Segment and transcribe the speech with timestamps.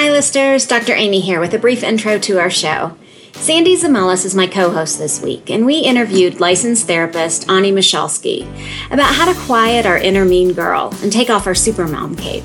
[0.00, 0.64] Hi, listeners.
[0.64, 0.94] Dr.
[0.94, 2.96] Amy here with a brief intro to our show.
[3.32, 8.46] Sandy Zamalis is my co host this week, and we interviewed licensed therapist Ani Michalski
[8.92, 12.44] about how to quiet our inner mean girl and take off our supermom cape.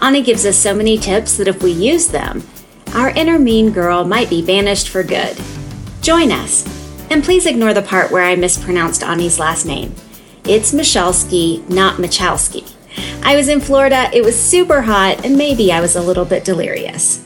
[0.00, 2.42] Ani gives us so many tips that if we use them,
[2.94, 5.38] our inner mean girl might be banished for good.
[6.00, 6.64] Join us,
[7.10, 9.94] and please ignore the part where I mispronounced Ani's last name.
[10.44, 12.77] It's Michalski, not Michalski.
[13.22, 16.44] I was in Florida, it was super hot, and maybe I was a little bit
[16.44, 17.24] delirious.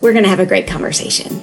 [0.00, 1.42] We're going to have a great conversation.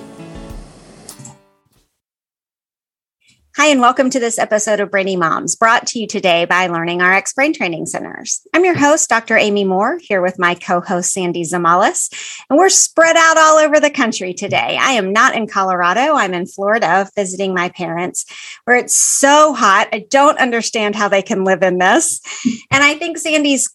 [3.58, 7.00] Hi, and welcome to this episode of Brainy Moms, brought to you today by Learning
[7.00, 8.41] RX Brain Training Centers.
[8.54, 9.38] I'm your host, Dr.
[9.38, 12.09] Amy Moore, here with my co host, Sandy Zamalis,
[12.50, 14.78] and we're spread out all over the country today.
[14.78, 18.26] I am not in Colorado, I'm in Florida visiting my parents,
[18.66, 19.88] where it's so hot.
[19.94, 22.20] I don't understand how they can live in this.
[22.72, 23.73] And I think Sandy's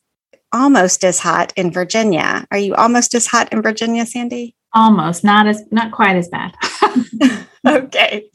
[0.53, 2.47] almost as hot in Virginia.
[2.51, 4.55] Are you almost as hot in Virginia, Sandy?
[4.75, 6.55] Almost, not as not quite as bad.
[7.67, 8.29] okay.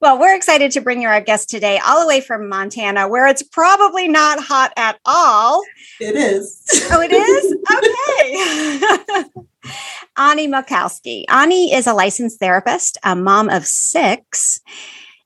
[0.00, 3.26] Well, we're excited to bring you our guest today, all the way from Montana, where
[3.26, 5.62] it's probably not hot at all.
[6.00, 6.62] It is.
[6.90, 7.54] Oh, it is?
[7.76, 9.70] Okay.
[10.16, 11.24] Ani Michalski.
[11.28, 14.60] Ani is a licensed therapist, a mom of six,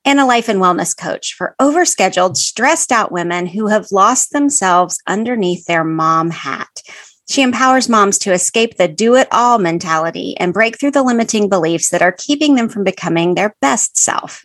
[0.04, 4.98] and a life and wellness coach for overscheduled, stressed out women who have lost themselves
[5.06, 6.82] underneath their mom hat.
[7.28, 11.48] She empowers moms to escape the do it all mentality and break through the limiting
[11.48, 14.44] beliefs that are keeping them from becoming their best self.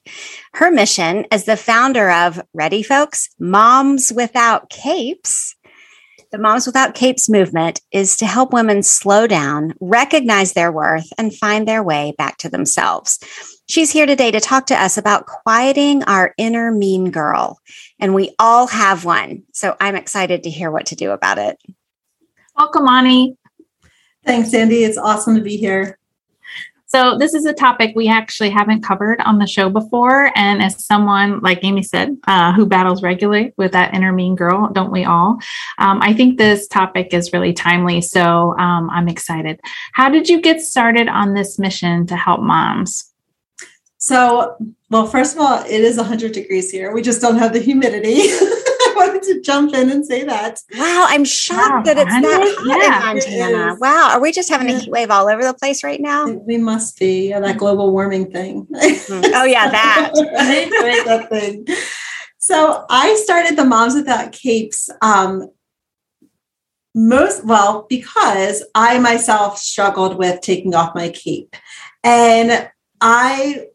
[0.54, 5.56] Her mission as the founder of Ready Folks, Moms Without Capes,
[6.32, 11.36] the Moms Without Capes movement is to help women slow down, recognize their worth, and
[11.36, 13.20] find their way back to themselves.
[13.68, 17.60] She's here today to talk to us about quieting our inner mean girl.
[18.00, 19.44] And we all have one.
[19.54, 21.58] So I'm excited to hear what to do about it.
[22.60, 23.38] Welcome, Ani.
[24.26, 24.84] Thanks, Sandy.
[24.84, 25.98] It's awesome to be here.
[26.88, 30.38] So, this is a topic we actually haven't covered on the show before.
[30.38, 34.70] And as someone, like Amy said, uh, who battles regularly with that inner mean girl,
[34.74, 35.40] don't we all?
[35.78, 38.02] Um, I think this topic is really timely.
[38.02, 39.62] So, um, I'm excited.
[39.94, 43.14] How did you get started on this mission to help moms?
[44.00, 44.58] So,
[44.90, 46.94] well, first of all, it is 100 degrees here.
[46.94, 48.28] We just don't have the humidity.
[49.30, 50.60] wanted to jump in and say that.
[50.74, 53.78] Wow, I'm shocked wow, that it's that hot yeah, in Montana.
[53.80, 54.78] Wow, are we just having yeah.
[54.78, 56.28] a heat wave all over the place right now?
[56.28, 58.68] We must be yeah, that global warming thing.
[59.10, 59.32] Mm.
[59.34, 60.12] oh yeah, that.
[61.06, 61.66] that thing.
[62.38, 64.90] So I started the Moms Without Capes.
[65.02, 65.50] Um,
[66.96, 71.56] most well because I myself struggled with taking off my cape,
[72.04, 72.70] and
[73.00, 73.68] I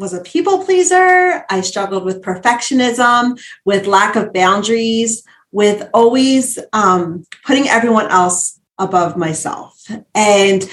[0.00, 1.44] was a people pleaser.
[1.50, 5.22] I struggled with perfectionism, with lack of boundaries,
[5.52, 9.86] with always um, putting everyone else above myself.
[10.14, 10.68] And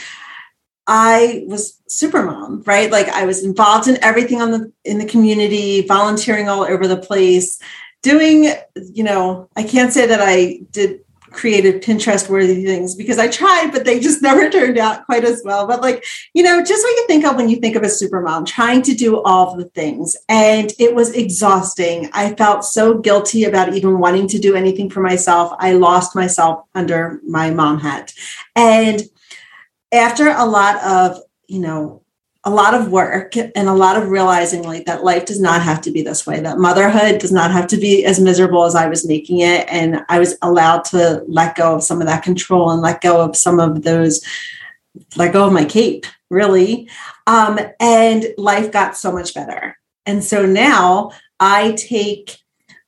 [0.88, 2.90] I was super mom, right?
[2.90, 6.96] Like I was involved in everything on the in the community, volunteering all over the
[6.96, 7.60] place,
[8.02, 8.54] doing,
[8.94, 11.02] you know, I can't say that I did
[11.32, 15.42] created Pinterest worthy things because I tried, but they just never turned out quite as
[15.44, 15.68] well.
[15.68, 18.22] But like, you know, just what you think of when you think of a super
[18.22, 20.16] mom, trying to do all the things.
[20.30, 22.10] And it was exhausting.
[22.14, 25.54] I felt so guilty about even wanting to do anything for myself.
[25.60, 28.14] I lost myself under my mom hat.
[28.56, 29.04] And
[29.92, 32.04] after a lot of, you know,
[32.48, 35.82] a lot of work and a lot of realizing like that life does not have
[35.82, 38.88] to be this way that motherhood does not have to be as miserable as i
[38.88, 42.72] was making it and i was allowed to let go of some of that control
[42.72, 44.26] and let go of some of those
[45.16, 46.90] let go of my cape really.
[47.26, 49.78] Um, and life got so much better.
[50.06, 52.40] And so now i take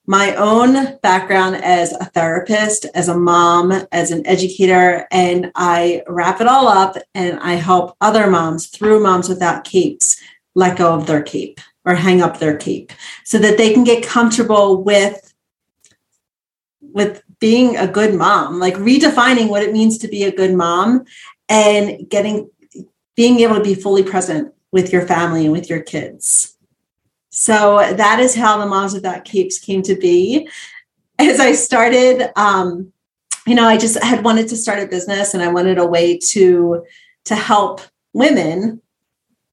[0.09, 6.42] my own background as a therapist, as a mom, as an educator, and I wrap
[6.42, 10.20] it all up and I help other moms through Moms Without Capes
[10.56, 12.92] let go of their cape or hang up their cape
[13.24, 15.31] so that they can get comfortable with
[16.81, 21.06] with being a good mom, like redefining what it means to be a good mom
[21.50, 22.50] and getting
[23.16, 26.58] being able to be fully present with your family and with your kids.
[27.40, 30.50] So that is how the Moms Without Capes came to be.
[31.18, 32.91] As I started, um,
[33.47, 36.18] you know, I just had wanted to start a business and I wanted a way
[36.32, 36.84] to
[37.24, 37.80] to help
[38.12, 38.82] women.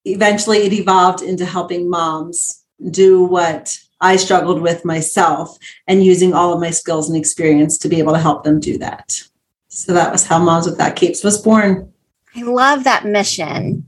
[0.05, 5.57] Eventually, it evolved into helping moms do what I struggled with myself
[5.87, 8.79] and using all of my skills and experience to be able to help them do
[8.79, 9.23] that.
[9.69, 11.93] So that was how Moms Without Capes was born.
[12.35, 13.87] I love that mission.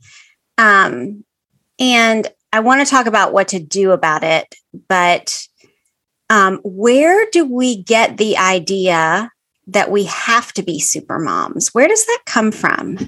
[0.56, 1.25] Um,
[1.81, 4.55] and I want to talk about what to do about it,
[4.89, 5.47] but
[6.31, 9.31] um, where do we get the idea
[9.69, 11.69] that we have to be super moms.
[11.75, 12.99] Where does that come from?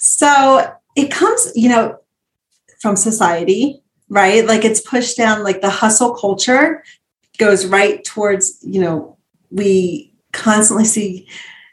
[0.00, 1.98] So it comes, you know,
[2.80, 4.44] from society, right?
[4.44, 6.82] Like it's pushed down, like the hustle culture
[7.38, 9.16] goes right towards, you know,
[9.50, 11.28] we constantly see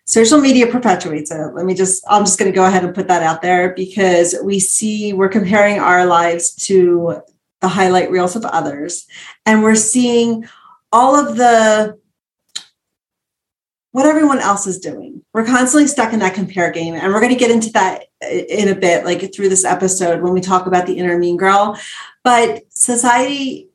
[0.07, 1.53] social media perpetuates it.
[1.53, 4.35] Let me just, I'm just going to go ahead and put that out there because
[4.43, 7.21] we see we're comparing our lives to
[7.61, 9.05] the highlight reels of others.
[9.45, 10.47] And we're seeing
[10.91, 11.99] all of the
[13.91, 15.23] what everyone else is doing.
[15.33, 16.93] We're constantly stuck in that compare game.
[16.93, 20.33] And we're going to get into that in a bit, like through this episode when
[20.33, 21.79] we talk about the inner mean girl.
[22.23, 23.66] But society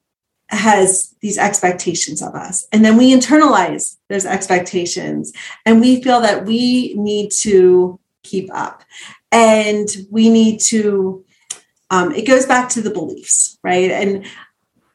[0.53, 2.67] has these expectations of us.
[2.73, 5.33] And then we internalize those expectations
[5.65, 8.85] and we feel that we need to keep up
[9.31, 11.25] and we need to
[11.91, 13.91] um, it goes back to the beliefs, right?
[13.91, 14.25] And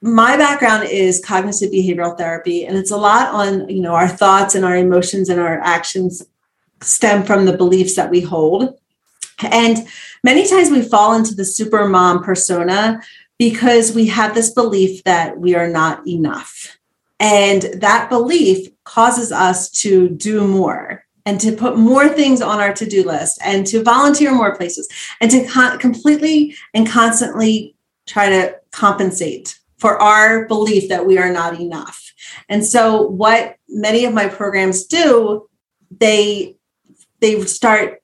[0.01, 4.55] my background is cognitive behavioral therapy, and it's a lot on you know our thoughts
[4.55, 6.23] and our emotions and our actions
[6.81, 8.79] stem from the beliefs that we hold.
[9.51, 9.87] And
[10.23, 13.01] many times we fall into the super mom persona
[13.39, 16.77] because we have this belief that we are not enough.
[17.19, 22.73] And that belief causes us to do more and to put more things on our
[22.73, 24.87] to-do list and to volunteer more places
[25.19, 27.75] and to con- completely and constantly
[28.05, 32.13] try to compensate for our belief that we are not enough.
[32.49, 35.49] And so what many of my programs do,
[35.91, 36.55] they
[37.19, 38.01] they start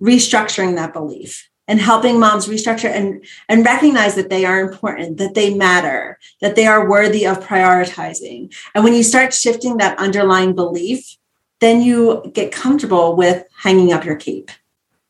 [0.00, 5.34] restructuring that belief and helping moms restructure and and recognize that they are important that
[5.34, 10.54] they matter that they are worthy of prioritizing and when you start shifting that underlying
[10.54, 11.16] belief
[11.62, 14.50] then you get comfortable with hanging up your cape.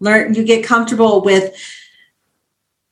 [0.01, 1.57] Learn, you get comfortable with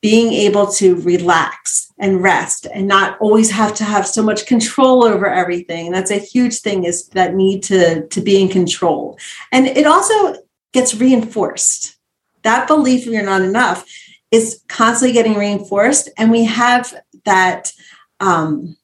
[0.00, 5.04] being able to relax and rest and not always have to have so much control
[5.04, 5.92] over everything.
[5.92, 9.18] That's a huge thing is that need to, to be in control.
[9.52, 10.36] And it also
[10.72, 11.98] gets reinforced.
[12.42, 13.84] That belief you're not enough
[14.30, 16.08] is constantly getting reinforced.
[16.16, 16.94] And we have
[17.24, 17.72] that
[18.20, 18.76] um,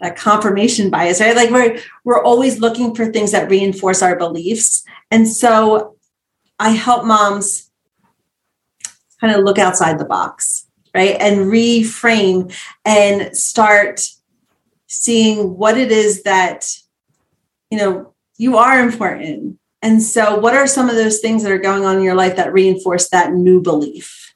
[0.00, 1.36] that confirmation bias, right?
[1.36, 4.84] Like we're we're always looking for things that reinforce our beliefs.
[5.10, 5.96] And so
[6.58, 7.70] I help moms
[9.20, 11.16] kind of look outside the box, right?
[11.20, 12.54] And reframe
[12.84, 14.02] and start
[14.88, 16.68] seeing what it is that
[17.70, 19.58] you know you are important.
[19.84, 22.36] And so what are some of those things that are going on in your life
[22.36, 24.34] that reinforce that new belief?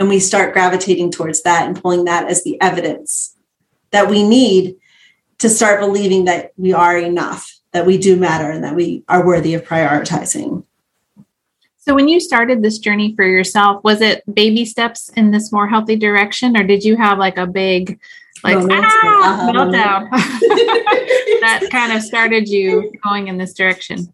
[0.00, 3.36] And we start gravitating towards that and pulling that as the evidence
[3.92, 4.74] that we need
[5.38, 9.24] to start believing that we are enough, that we do matter, and that we are
[9.24, 10.64] worthy of prioritizing.
[11.76, 15.68] So, when you started this journey for yourself, was it baby steps in this more
[15.68, 18.00] healthy direction, or did you have like a big,
[18.42, 19.52] like ah, uh-huh.
[19.52, 24.12] meltdown that kind of started you going in this direction?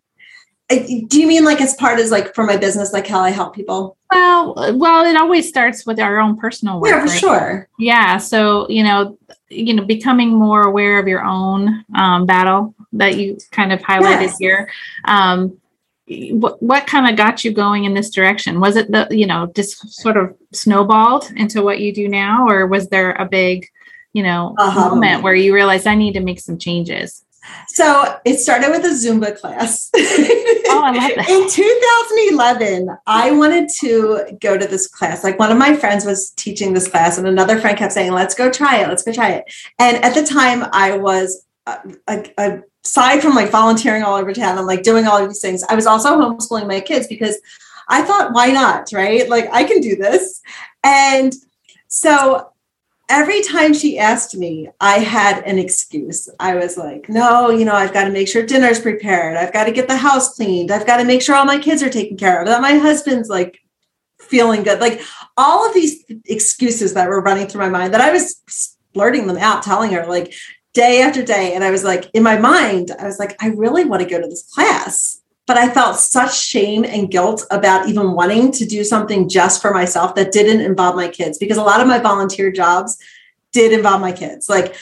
[0.68, 3.54] Do you mean like as part as like for my business like how i help
[3.54, 7.20] people well well it always starts with our own personal work yeah for right?
[7.20, 9.18] sure yeah so you know
[9.50, 14.22] you know becoming more aware of your own um, battle that you kind of highlighted
[14.22, 14.38] yes.
[14.38, 14.70] here
[15.04, 15.56] um,
[16.06, 19.50] what, what kind of got you going in this direction was it the you know
[19.54, 23.66] just sort of snowballed into what you do now or was there a big
[24.12, 24.90] you know uh-huh.
[24.90, 27.24] moment where you realized i need to make some changes
[27.68, 29.90] so it started with a Zumba class.
[29.94, 31.28] Oh, I love that.
[31.28, 35.22] In 2011, I wanted to go to this class.
[35.22, 38.34] Like one of my friends was teaching this class, and another friend kept saying, Let's
[38.34, 38.88] go try it.
[38.88, 39.44] Let's go try it.
[39.78, 41.78] And at the time, I was, uh,
[42.84, 45.74] aside from like volunteering all over town and like doing all of these things, I
[45.74, 47.38] was also homeschooling my kids because
[47.88, 48.88] I thought, why not?
[48.92, 49.28] Right?
[49.28, 50.40] Like I can do this.
[50.82, 51.32] And
[51.88, 52.50] so
[53.08, 56.28] every time she asked me, I had an excuse.
[56.40, 59.36] I was like, no, you know, I've got to make sure dinner's prepared.
[59.36, 60.70] I've got to get the house cleaned.
[60.70, 63.28] I've got to make sure all my kids are taken care of, that my husband's
[63.28, 63.60] like
[64.18, 64.80] feeling good.
[64.80, 65.00] Like
[65.36, 69.38] all of these excuses that were running through my mind that I was blurting them
[69.38, 70.32] out, telling her like
[70.72, 71.54] day after day.
[71.54, 74.20] And I was like, in my mind, I was like, I really want to go
[74.20, 78.82] to this class but I felt such shame and guilt about even wanting to do
[78.82, 82.50] something just for myself that didn't involve my kids because a lot of my volunteer
[82.50, 82.98] jobs
[83.52, 84.48] did involve my kids.
[84.48, 84.74] Like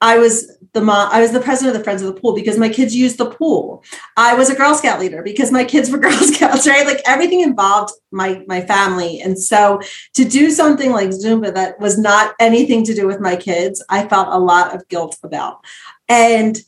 [0.00, 2.58] I was the mom, I was the president of the Friends of the Pool because
[2.58, 3.84] my kids used the pool.
[4.16, 6.86] I was a Girl Scout leader because my kids were Girl Scouts, right?
[6.86, 9.20] Like everything involved my my family.
[9.20, 9.80] And so
[10.14, 14.06] to do something like Zumba that was not anything to do with my kids, I
[14.06, 15.64] felt a lot of guilt about.
[16.08, 16.58] And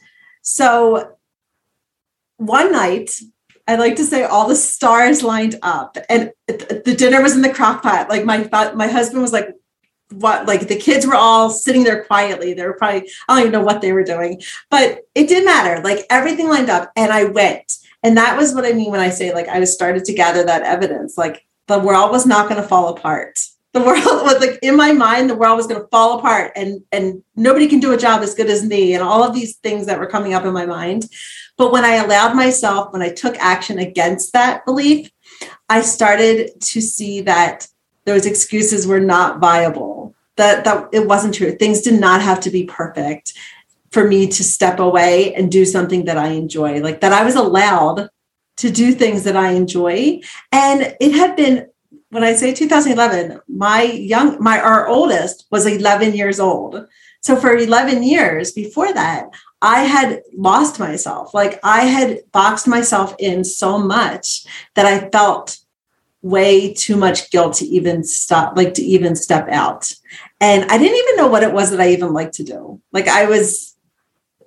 [0.42, 1.15] so
[2.36, 3.10] one night,
[3.68, 7.52] I like to say all the stars lined up, and the dinner was in the
[7.52, 8.08] crock pot.
[8.08, 9.48] Like my my husband was like,
[10.12, 12.54] what like the kids were all sitting there quietly.
[12.54, 14.40] They were probably, I don't even know what they were doing,
[14.70, 15.82] but it didn't matter.
[15.82, 17.74] Like everything lined up and I went.
[18.02, 20.62] And that was what I mean when I say like I started to gather that
[20.62, 21.18] evidence.
[21.18, 23.40] Like the world was not going to fall apart.
[23.76, 26.82] The world was like in my mind, the world was going to fall apart and
[26.92, 29.84] and nobody can do a job as good as me and all of these things
[29.84, 31.10] that were coming up in my mind.
[31.58, 35.10] But when I allowed myself, when I took action against that belief,
[35.68, 37.68] I started to see that
[38.06, 40.14] those excuses were not viable.
[40.36, 41.52] That that it wasn't true.
[41.52, 43.34] Things did not have to be perfect
[43.90, 46.80] for me to step away and do something that I enjoy.
[46.80, 48.08] Like that I was allowed
[48.56, 50.20] to do things that I enjoy.
[50.50, 51.68] And it had been
[52.16, 56.86] when I say 2011, my young my our oldest was 11 years old.
[57.20, 59.26] So for 11 years before that,
[59.60, 61.34] I had lost myself.
[61.34, 64.46] Like I had boxed myself in so much
[64.76, 65.58] that I felt
[66.22, 69.92] way too much guilt to even stop, like to even step out.
[70.40, 72.80] And I didn't even know what it was that I even liked to do.
[72.92, 73.75] Like I was,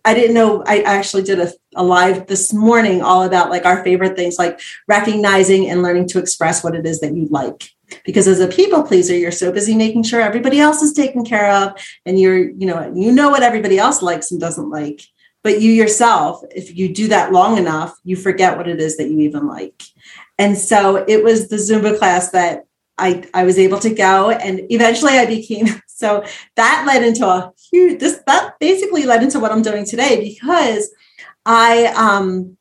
[0.06, 0.64] I didn't know.
[0.66, 4.60] I actually did a, a live this morning all about like our favorite things, like
[4.88, 7.70] recognizing and learning to express what it is that you like.
[8.06, 11.52] Because as a people pleaser, you're so busy making sure everybody else is taken care
[11.52, 11.74] of,
[12.06, 15.02] and you're, you know, you know what everybody else likes and doesn't like.
[15.44, 19.10] But you yourself, if you do that long enough, you forget what it is that
[19.10, 19.82] you even like.
[20.38, 22.66] And so it was the Zumba class that
[22.98, 25.68] I, I was able to go and eventually I became
[26.00, 26.24] so
[26.56, 30.90] that led into a huge this that basically led into what I'm doing today because
[31.46, 32.58] I um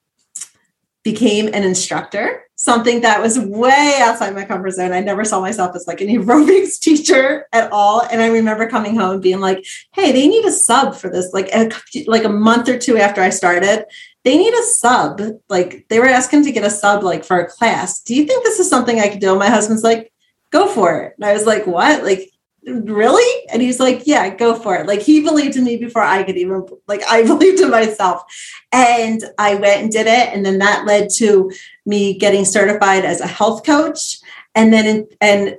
[1.04, 4.92] became an instructor something that was way outside my comfort zone.
[4.92, 8.02] I never saw myself as like an aerobics teacher at all.
[8.10, 11.32] And I remember coming home and being like, "Hey, they need a sub for this."
[11.32, 11.70] Like a,
[12.06, 13.86] like a month or two after I started,
[14.24, 15.22] they need a sub.
[15.48, 18.02] Like they were asking to get a sub like for a class.
[18.02, 19.30] Do you think this is something I could do?
[19.30, 20.12] And my husband's like,
[20.50, 22.30] "Go for it." And I was like, "What?" Like
[22.68, 23.46] really?
[23.50, 24.86] And he's like yeah go for it.
[24.86, 28.24] Like he believed in me before i could even like i believed in myself.
[28.72, 30.34] And i went and did it.
[30.34, 31.50] And then that led to
[31.86, 34.18] me getting certified as a health coach.
[34.54, 35.56] And then and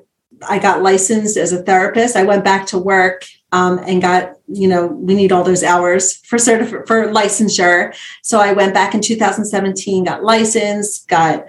[0.47, 2.15] i got licensed as a therapist.
[2.15, 6.17] I went back to work um, and got you know we need all those hours
[6.17, 7.95] for certif- for licensure.
[8.23, 11.47] So i went back in 2017 got licensed got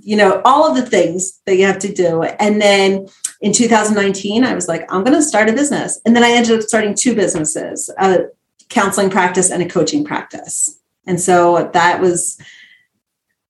[0.00, 2.22] you know all of the things that you have to do.
[2.22, 3.08] And then
[3.40, 6.00] in 2019 i was like i'm going to start a business.
[6.04, 8.26] And then i ended up starting two businesses a
[8.68, 10.78] counseling practice and a coaching practice.
[11.06, 12.40] And so that was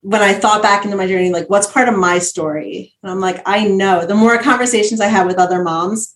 [0.01, 2.93] when i thought back into my journey like what's part of my story?
[3.03, 4.05] And i'm like i know.
[4.05, 6.15] The more conversations i had with other moms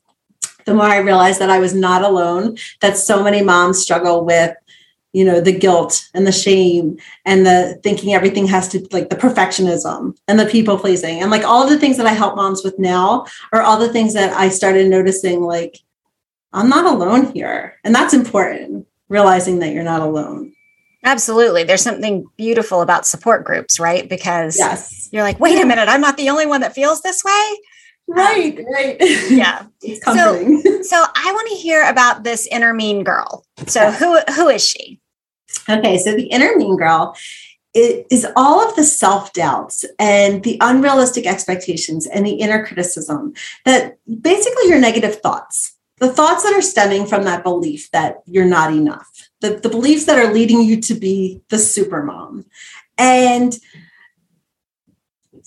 [0.66, 4.56] the more i realized that i was not alone that so many moms struggle with
[5.16, 9.16] you know the guilt and the shame and the thinking everything has to like the
[9.16, 12.66] perfectionism and the people pleasing and like all of the things that i help moms
[12.66, 15.80] with now are all the things that i started noticing like
[16.52, 20.52] i'm not alone here and that's important realizing that you're not alone
[21.08, 21.64] Absolutely.
[21.64, 24.10] There's something beautiful about support groups, right?
[24.10, 25.08] Because yes.
[25.12, 27.58] you're like, wait a minute, I'm not the only one that feels this way.
[28.08, 28.98] Right, um, right.
[29.30, 29.68] Yeah.
[29.82, 33.46] so, so I want to hear about this inner mean girl.
[33.68, 35.00] So who who is she?
[35.70, 37.16] Okay, so the inner mean girl
[37.76, 43.34] is all of the self doubts and the unrealistic expectations and the inner criticism
[43.66, 48.46] that basically your negative thoughts, the thoughts that are stemming from that belief that you're
[48.46, 52.46] not enough, the, the beliefs that are leading you to be the super mom.
[52.98, 53.58] And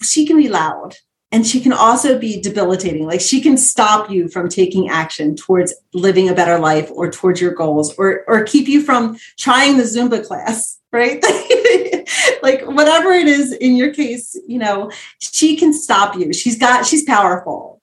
[0.03, 0.97] she can be loud
[1.31, 3.07] and she can also be debilitating.
[3.07, 7.41] Like she can stop you from taking action towards living a better life or towards
[7.41, 11.23] your goals or or keep you from trying the zumba class right?
[12.43, 16.33] Like whatever it is in your case you know she can stop you.
[16.33, 17.83] She's got she's powerful.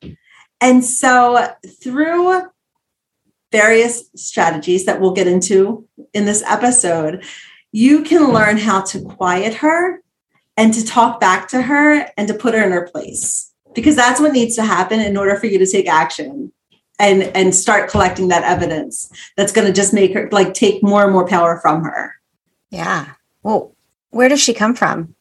[0.60, 2.42] And so through
[3.52, 7.24] various strategies that we'll get into in this episode
[7.72, 10.02] you can learn how to quiet her
[10.58, 13.52] and to talk back to her and to put her in her place.
[13.74, 16.54] Because that's what needs to happen in order for you to take action
[17.00, 21.04] and and start collecting that evidence that's going to just make her like take more
[21.04, 22.16] and more power from her.
[22.70, 23.14] Yeah.
[23.44, 23.76] Well
[24.12, 25.16] where does she come from?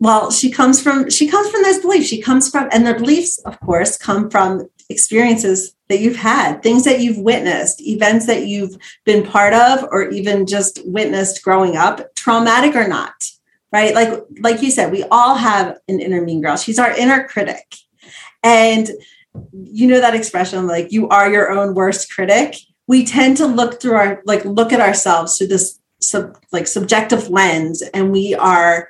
[0.00, 3.38] Well she comes from she comes from those beliefs she comes from and the beliefs
[3.38, 8.76] of course come from experiences that you've had things that you've witnessed events that you've
[9.04, 13.30] been part of or even just witnessed growing up traumatic or not
[13.72, 13.94] right?
[13.94, 16.56] Like, like you said, we all have an inner mean girl.
[16.56, 17.74] She's our inner critic.
[18.42, 18.90] And
[19.52, 22.56] you know that expression, like you are your own worst critic.
[22.86, 27.28] We tend to look through our, like, look at ourselves through this sub, like subjective
[27.28, 28.88] lens, and we are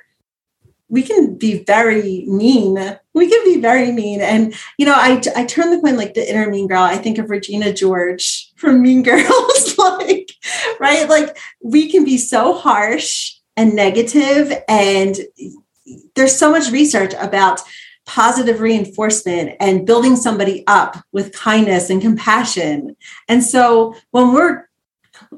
[0.89, 2.75] we can be very mean.
[3.13, 4.21] We can be very mean.
[4.21, 6.81] And, you know, I, I turn the coin like the inner mean girl.
[6.81, 10.31] I think of Regina George from Mean Girls, like,
[10.79, 11.09] right?
[11.09, 15.17] Like, we can be so harsh and negative, and
[16.15, 17.61] there's so much research about
[18.05, 22.95] positive reinforcement and building somebody up with kindness and compassion.
[23.27, 24.69] And so when we're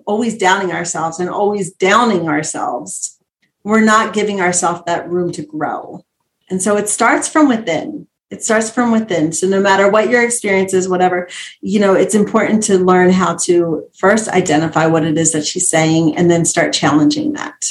[0.05, 3.17] always downing ourselves and always downing ourselves,
[3.63, 6.05] we're not giving ourselves that room to grow.
[6.49, 8.07] And so it starts from within.
[8.29, 9.31] It starts from within.
[9.33, 11.27] So no matter what your experience is, whatever,
[11.61, 15.67] you know, it's important to learn how to first identify what it is that she's
[15.67, 17.65] saying and then start challenging that.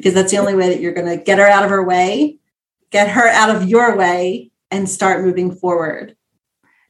[0.00, 2.38] Because that's the only way that you're going to get her out of her way,
[2.90, 6.16] get her out of your way, and start moving forward.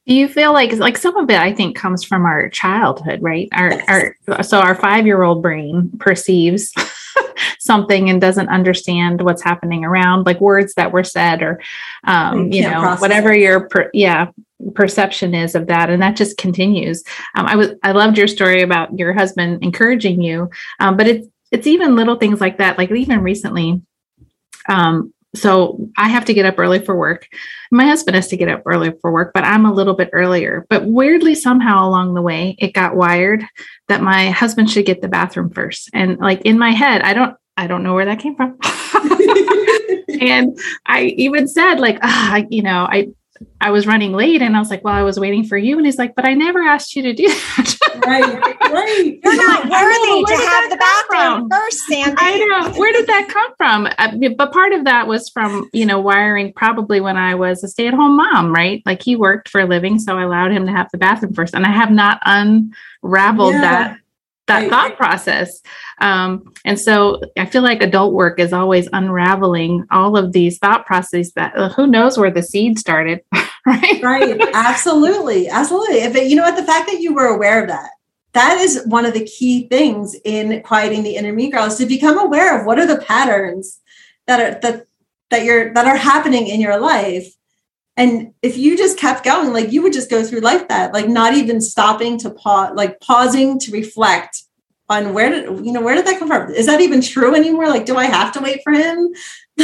[0.06, 3.48] Do you feel like like some of it I think comes from our childhood, right?
[3.52, 4.16] Our yes.
[4.28, 6.72] our so our 5-year-old brain perceives
[7.58, 11.60] something and doesn't understand what's happening around, like words that were said or,
[12.04, 14.30] um, you know, whatever your, per, yeah,
[14.74, 17.02] perception is of that and that just continues
[17.34, 20.50] um, i was i loved your story about your husband encouraging you
[20.80, 23.83] um, but it's it's even little things like that like even recently
[24.69, 27.28] um, so I have to get up early for work.
[27.71, 30.66] My husband has to get up early for work, but I'm a little bit earlier.
[30.69, 33.45] But weirdly, somehow along the way, it got wired
[33.88, 35.88] that my husband should get the bathroom first.
[35.95, 38.59] And like in my head, I don't, I don't know where that came from.
[40.21, 41.99] and I even said like,
[42.50, 43.09] you know, I
[43.61, 45.76] I was running late and I was like, well, I was waiting for you.
[45.76, 47.76] And he's like, but I never asked you to do that.
[48.06, 49.20] Right, right.
[49.23, 51.50] You're not worthy to have the bathroom from?
[51.50, 52.16] first, Sandy.
[52.18, 52.78] I know.
[52.78, 53.88] Where did that come from?
[53.99, 57.68] Uh, but part of that was from, you know, wiring probably when I was a
[57.68, 58.82] stay at home mom, right?
[58.87, 59.99] Like he worked for a living.
[59.99, 61.54] So I allowed him to have the bathroom first.
[61.54, 63.61] And I have not unraveled yeah.
[63.61, 64.00] that
[64.50, 64.70] that right.
[64.70, 65.62] thought process.
[66.00, 70.87] Um, and so I feel like adult work is always unraveling all of these thought
[70.87, 73.20] processes that uh, who knows where the seed started,
[73.66, 74.02] right?
[74.02, 74.40] Right.
[74.54, 75.48] Absolutely.
[75.48, 75.96] Absolutely.
[75.96, 77.90] If it, you know what, the fact that you were aware of that,
[78.32, 81.86] that is one of the key things in quieting the inner me girl is to
[81.86, 83.80] become aware of what are the patterns
[84.26, 84.86] that are that
[85.30, 87.34] that you're that are happening in your life
[87.96, 91.08] and if you just kept going like you would just go through life that like
[91.08, 94.42] not even stopping to pause like pausing to reflect
[94.88, 97.68] on where did you know where did that come from is that even true anymore
[97.68, 99.12] like do i have to wait for him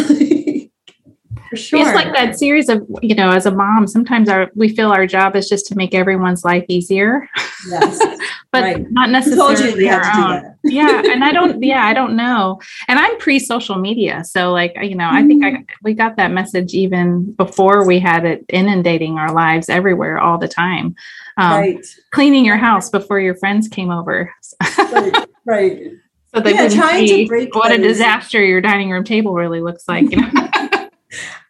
[1.48, 4.68] for sure it's like that series of you know as a mom sometimes our we
[4.68, 7.28] feel our job is just to make everyone's life easier.
[7.68, 8.00] Yes.
[8.52, 8.90] But right.
[8.90, 10.54] not necessarily our own.
[10.64, 12.58] yeah and i don't yeah i don't know.
[12.88, 15.66] And i'm pre-social media so like you know i think I, mm.
[15.82, 20.48] we got that message even before we had it inundating our lives everywhere all the
[20.48, 20.94] time.
[21.36, 21.86] Um, right.
[22.12, 24.32] cleaning your house before your friends came over.
[24.78, 25.82] Right right.
[26.34, 27.78] So they yeah, trying to break what those.
[27.78, 30.65] a disaster your dining room table really looks like you know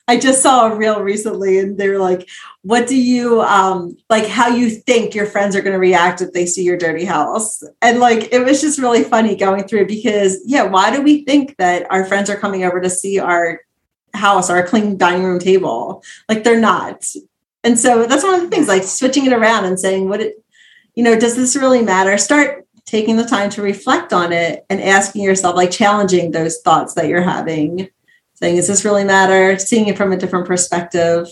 [0.09, 2.29] I just saw a reel recently and they're like,
[2.63, 6.33] what do you um like how you think your friends are going to react if
[6.33, 7.63] they see your dirty house?
[7.83, 11.57] And like it was just really funny going through because yeah, why do we think
[11.57, 13.61] that our friends are coming over to see our
[14.15, 16.05] house, our clean dining room table?
[16.29, 17.05] Like they're not.
[17.65, 20.37] And so that's one of the things, like switching it around and saying, what it,
[20.95, 22.17] you know, does this really matter?
[22.17, 26.95] Start taking the time to reflect on it and asking yourself, like challenging those thoughts
[26.95, 27.89] that you're having
[28.37, 31.29] saying, "Is this really matter?" Seeing it from a different perspective.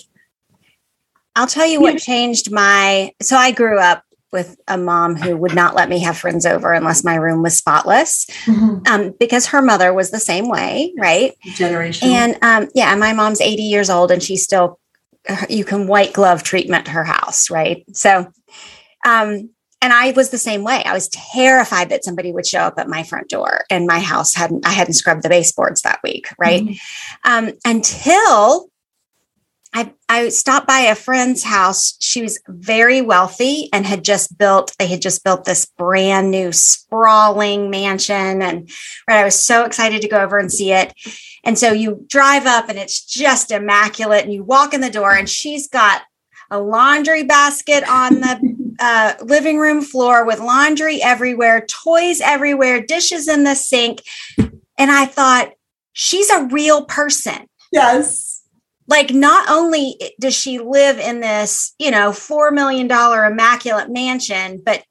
[1.37, 3.13] I'll tell you what changed my.
[3.21, 6.73] So I grew up with a mom who would not let me have friends over
[6.73, 8.79] unless my room was spotless, mm-hmm.
[8.93, 11.33] um, because her mother was the same way, right?
[11.55, 12.09] Generation.
[12.11, 14.79] And um, yeah, my mom's eighty years old, and she still
[15.49, 17.85] you can white glove treatment her house, right?
[17.93, 18.31] So,
[19.07, 19.51] um,
[19.85, 20.83] and I was the same way.
[20.83, 24.35] I was terrified that somebody would show up at my front door and my house
[24.35, 26.29] hadn't, I hadn't scrubbed the baseboards that week.
[26.39, 26.65] Right.
[26.65, 27.31] Mm-hmm.
[27.31, 28.71] Um, until
[29.75, 31.97] I, I stopped by a friend's house.
[32.01, 36.51] She was very wealthy and had just built, they had just built this brand new
[36.51, 38.41] sprawling mansion.
[38.41, 38.71] And
[39.07, 40.95] right, I was so excited to go over and see it.
[41.45, 44.25] And so you drive up and it's just immaculate.
[44.25, 46.05] And you walk in the door and she's got
[46.55, 53.27] a laundry basket on the uh, living room floor with laundry everywhere, toys everywhere, dishes
[53.29, 54.03] in the sink.
[54.39, 55.53] And I thought,
[55.93, 57.49] she's a real person.
[57.73, 58.43] Yes.
[58.87, 64.85] Like, not only does she live in this, you know, $4 million immaculate mansion, but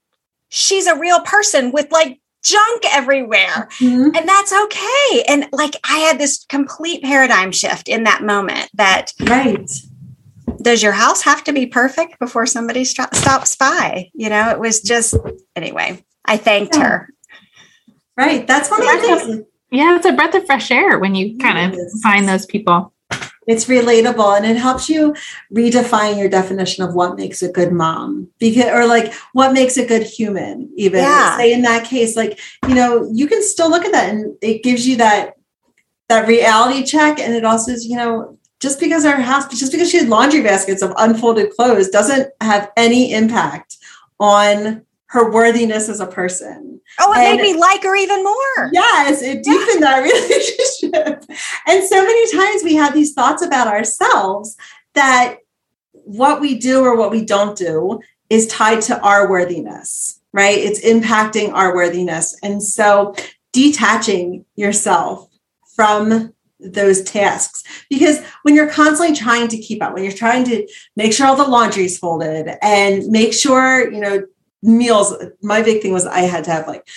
[0.49, 3.69] she's a real person with like junk everywhere.
[3.79, 4.15] Mm-hmm.
[4.15, 5.23] And that's okay.
[5.29, 9.13] And like, I had this complete paradigm shift in that moment that.
[9.21, 9.69] Right
[10.61, 14.09] does your house have to be perfect before somebody st- stops by?
[14.13, 15.15] You know, it was just,
[15.55, 16.83] anyway, I thanked yeah.
[16.83, 17.09] her.
[18.15, 18.45] Right.
[18.45, 19.45] That's one of the things.
[19.71, 22.93] Yeah, it's a breath of fresh air when you kind of find those people.
[23.47, 25.15] It's relatable and it helps you
[25.53, 29.85] redefine your definition of what makes a good mom because or like what makes a
[29.85, 31.35] good human even yeah.
[31.35, 34.63] say in that case like you know you can still look at that and it
[34.63, 35.33] gives you that
[36.07, 39.91] that reality check and it also is you know just because our house just because
[39.91, 43.75] she had laundry baskets of unfolded clothes doesn't have any impact
[44.21, 46.79] on her worthiness as a person.
[46.97, 48.69] Oh, it and made me like her even more.
[48.71, 50.01] Yes, it deepened yeah.
[50.01, 51.37] that relationship.
[51.67, 54.55] and so many times we have these thoughts about ourselves
[54.93, 55.39] that
[55.91, 57.99] what we do or what we don't do
[58.29, 60.57] is tied to our worthiness, right?
[60.57, 62.39] It's impacting our worthiness.
[62.41, 63.13] And so
[63.51, 65.27] detaching yourself
[65.75, 67.63] from those tasks.
[67.89, 71.35] Because when you're constantly trying to keep up when you're trying to make sure all
[71.35, 74.23] the laundry's folded and make sure you know
[74.61, 76.87] meals my big thing was i had to have like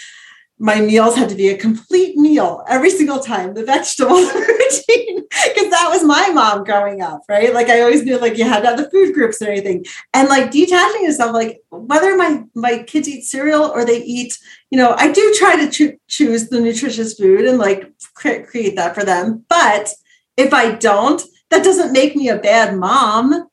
[0.58, 5.70] my meals had to be a complete meal every single time the vegetable routine because
[5.70, 7.52] that was my mom growing up right?
[7.52, 9.84] Like i always knew like you had to have the food groups and everything.
[10.14, 14.38] And like detaching yourself like whether my my kids eat cereal or they eat
[14.70, 18.76] you know i do try to cho- choose the nutritious food and like cre- create
[18.76, 19.44] that for them.
[19.48, 19.90] But
[20.36, 23.48] if i don't that doesn't make me a bad mom.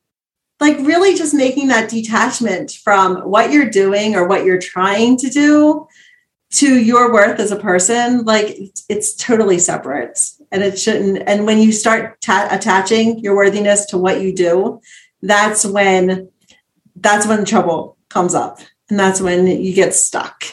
[0.60, 5.28] Like really just making that detachment from what you're doing or what you're trying to
[5.28, 5.86] do
[6.54, 8.56] to your worth as a person like
[8.88, 10.18] it's, totally separate.
[10.52, 14.80] And it shouldn't and when you start ta- attaching your worthiness to what you do
[15.22, 16.28] that's when
[16.96, 18.60] that's when trouble comes up.
[18.90, 20.44] And that's when you get stuck.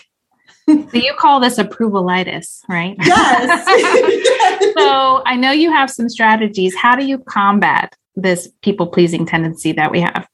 [0.67, 2.95] So you call this approvalitis right?
[2.99, 4.67] Yes.
[4.77, 6.75] So i know you have some strategies.
[6.75, 10.27] How do you combat this people pleasing tendency that we have?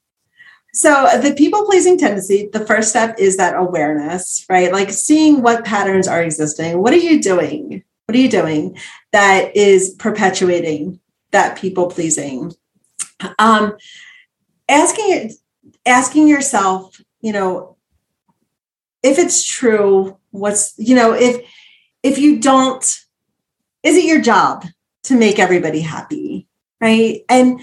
[0.78, 4.72] So, the people pleasing tendency, the first step is that awareness, right?
[4.72, 6.80] Like seeing what patterns are existing.
[6.80, 7.82] What are you doing?
[8.06, 8.78] What are you doing
[9.10, 11.00] that is perpetuating
[11.32, 12.54] that people pleasing?
[13.40, 13.76] Um,
[14.68, 15.34] asking
[15.84, 17.76] asking yourself, you know,
[19.02, 21.44] if it's true, what's you know, if
[22.04, 22.84] if you don't,
[23.82, 24.64] is it your job
[25.02, 26.48] to make everybody happy?
[26.80, 27.24] right?
[27.28, 27.60] And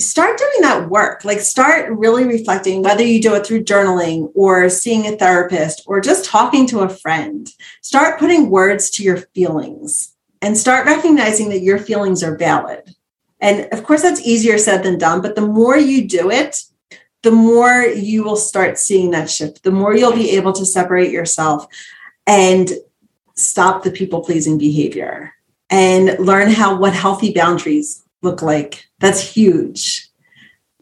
[0.00, 1.24] start doing that work.
[1.24, 6.00] Like start really reflecting, whether you do it through journaling or seeing a therapist or
[6.00, 7.48] just talking to a friend.
[7.82, 12.94] Start putting words to your feelings and start recognizing that your feelings are valid.
[13.40, 16.62] And of course, that's easier said than done, but the more you do it,
[17.22, 21.10] the more you will start seeing that shift, the more you'll be able to separate
[21.10, 21.66] yourself
[22.26, 22.70] and
[23.34, 25.32] stop the people pleasing behavior
[25.70, 28.86] and learn how what healthy boundaries look like.
[28.98, 30.08] That's huge.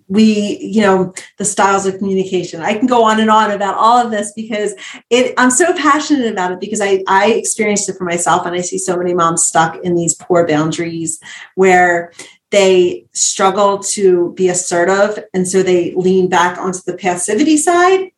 [0.09, 2.61] We, you know, the styles of communication.
[2.61, 4.75] I can go on and on about all of this because
[5.11, 8.61] it I'm so passionate about it because I I experienced it for myself and I
[8.61, 11.19] see so many moms stuck in these poor boundaries
[11.57, 12.13] where
[12.51, 18.13] they struggle to be assertive and so they lean back onto the passivity side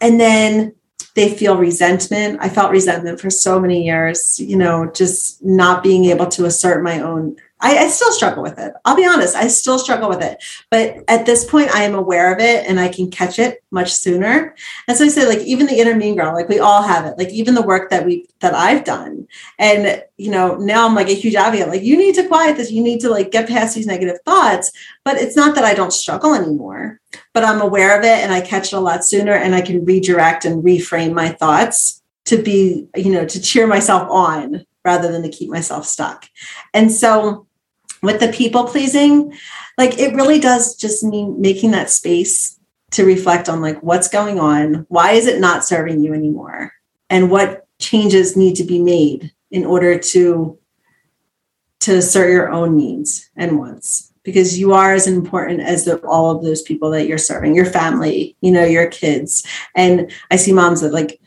[0.00, 0.74] and then
[1.14, 2.38] they feel resentment.
[2.40, 6.82] I felt resentment for so many years, you know, just not being able to assert
[6.82, 8.74] my own I, I, still struggle with it.
[8.84, 10.44] I'll be honest, I still struggle with it.
[10.70, 13.90] But at this point, I am aware of it and I can catch it much
[13.90, 14.54] sooner.
[14.86, 17.16] And so I say, like, even the inner mean girl, like we all have it.
[17.16, 19.26] Like even the work that we that I've done.
[19.58, 21.68] And you know, now I'm like a huge advocate.
[21.68, 24.70] Like, you need to quiet this, you need to like get past these negative thoughts.
[25.02, 27.00] But it's not that I don't struggle anymore,
[27.32, 29.86] but I'm aware of it and I catch it a lot sooner and I can
[29.86, 35.22] redirect and reframe my thoughts to be, you know, to cheer myself on rather than
[35.22, 36.28] to keep myself stuck.
[36.74, 37.46] And so
[38.04, 39.36] with the people pleasing,
[39.78, 42.58] like it really does just mean making that space
[42.92, 46.72] to reflect on like what's going on, why is it not serving you anymore,
[47.10, 50.58] and what changes need to be made in order to
[51.80, 54.10] to assert your own needs and wants.
[54.22, 57.66] Because you are as important as the, all of those people that you're serving your
[57.66, 59.46] family you know your kids.
[59.74, 61.20] And i see moms that like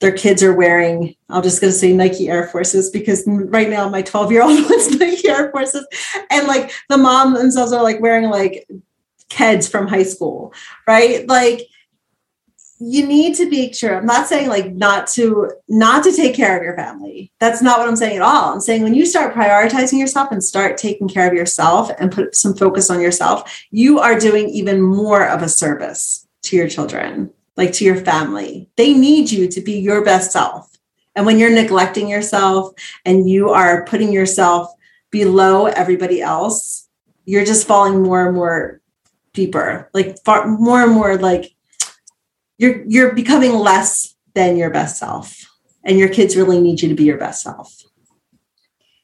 [0.00, 3.88] their kids are wearing i'm just going to say nike air forces because right now
[3.88, 5.86] my 12 year old wants nike air forces.
[6.30, 8.68] And like the mom themselves are like wearing like
[9.28, 10.52] kids from high school
[10.86, 11.26] right?
[11.28, 11.68] Like
[12.82, 16.56] you need to be sure i'm not saying like not to not to take care
[16.56, 17.30] of your family.
[17.38, 18.54] That's not what i'm saying at all.
[18.54, 22.34] I'm saying when you start prioritizing yourself and start taking care of yourself and put
[22.34, 27.30] some focus on yourself you are doing even more of a service to your children
[27.60, 28.68] like to your family.
[28.76, 30.70] They need you to be your best self.
[31.14, 32.72] And when you're neglecting yourself
[33.04, 34.72] and you are putting yourself
[35.10, 36.88] below everybody else,
[37.26, 38.80] you're just falling more and more
[39.34, 41.52] deeper, like far more and more like
[42.56, 45.36] you're you're becoming less than your best self.
[45.84, 47.74] And your kids really need you to be your best self.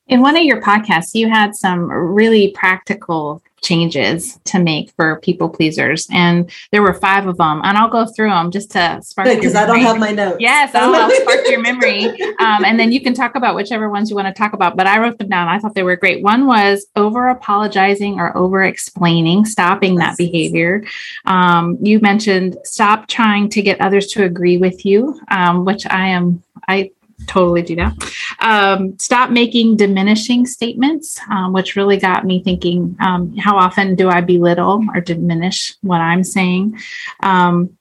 [0.08, 5.48] In one of your podcasts, you had some really practical changes to make for people
[5.48, 7.60] pleasers, and there were five of them.
[7.64, 9.28] And I'll go through them just to spark.
[9.28, 10.36] Because I don't have my notes.
[10.40, 12.06] Yes, I'll, I'll spark your memory,
[12.38, 14.76] um, and then you can talk about whichever ones you want to talk about.
[14.76, 15.48] But I wrote them down.
[15.48, 16.22] I thought they were great.
[16.22, 20.84] One was over apologizing or over explaining, stopping that behavior.
[21.24, 26.08] Um, you mentioned stop trying to get others to agree with you, um, which I
[26.08, 26.42] am.
[26.68, 26.90] I
[27.26, 27.94] totally do that.
[28.40, 34.08] Um, stop making diminishing statements, um, which really got me thinking um, how often do
[34.08, 36.78] I belittle or diminish what I'm saying?
[37.20, 37.76] Um,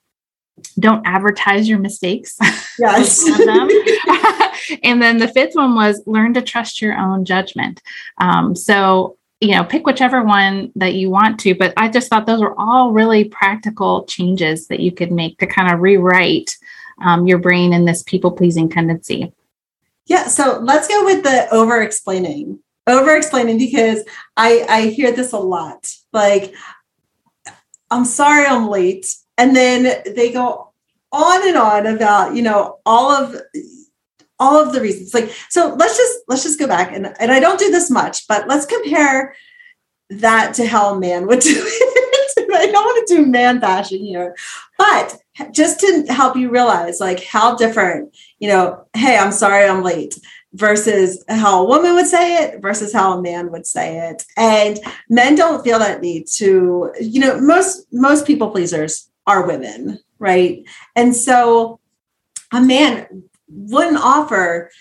[0.80, 2.38] don't advertise your mistakes.
[2.78, 3.26] Yes.
[4.84, 7.82] and then the fifth one was learn to trust your own judgment.
[8.18, 11.56] Um, so, you know, pick whichever one that you want to.
[11.56, 15.48] But I just thought those were all really practical changes that you could make to
[15.48, 16.58] kind of rewrite
[17.04, 19.34] um, your brain in this people pleasing tendency.
[20.06, 22.60] Yeah, so let's go with the over explaining.
[22.88, 24.04] Over explaining because
[24.38, 25.92] I I hear this a lot.
[26.14, 26.54] Like,
[27.90, 30.72] I'm sorry I'm late, and then they go
[31.12, 33.36] on and on about you know all of
[34.40, 35.14] all of the reasons.
[35.14, 38.28] Like, so let's just let's just go back and and I don't do this much,
[38.28, 39.36] but let's compare
[40.10, 41.95] that to how a man would do it.
[42.66, 44.36] I don't want to do man bashing here,
[44.78, 45.18] but
[45.52, 50.18] just to help you realize like how different, you know, hey, I'm sorry I'm late
[50.54, 54.26] versus how a woman would say it versus how a man would say it.
[54.38, 60.00] And men don't feel that need to, you know, most most people pleasers are women,
[60.20, 60.64] right?
[60.96, 61.80] And so
[62.54, 64.72] a man wouldn't offer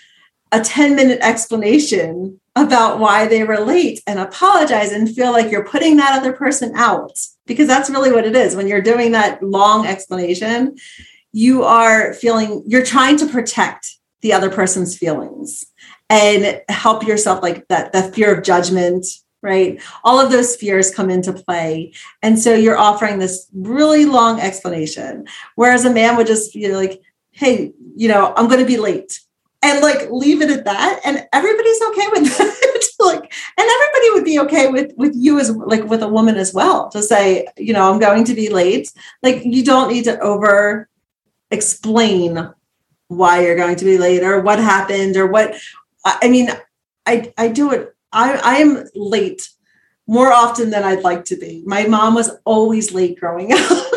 [0.51, 5.67] a 10 minute explanation about why they were late and apologize and feel like you're
[5.67, 8.55] putting that other person out because that's really what it is.
[8.55, 10.77] When you're doing that long explanation
[11.35, 15.65] you are feeling you're trying to protect the other person's feelings
[16.09, 19.05] and help yourself like that that fear of judgment
[19.41, 19.79] right?
[20.03, 21.93] All of those fears come into play.
[22.23, 25.27] And so you're offering this really long explanation.
[25.53, 26.99] Whereas a man would just be like
[27.35, 29.19] hey you know i'm going to be late
[29.65, 32.89] and like leave it at that and everybody's okay with that.
[32.99, 36.53] Like and everybody would be okay with with you as like with a woman as
[36.53, 38.91] well to say you know i'm going to be late.
[39.21, 40.87] Like you don't need to over
[41.51, 42.53] explain
[43.07, 45.55] why you're going to be late or what happened or what
[46.05, 46.49] i mean
[47.05, 49.49] i i do it i i am late
[50.07, 51.63] more often than i'd like to be.
[51.65, 53.94] My mom was always late growing up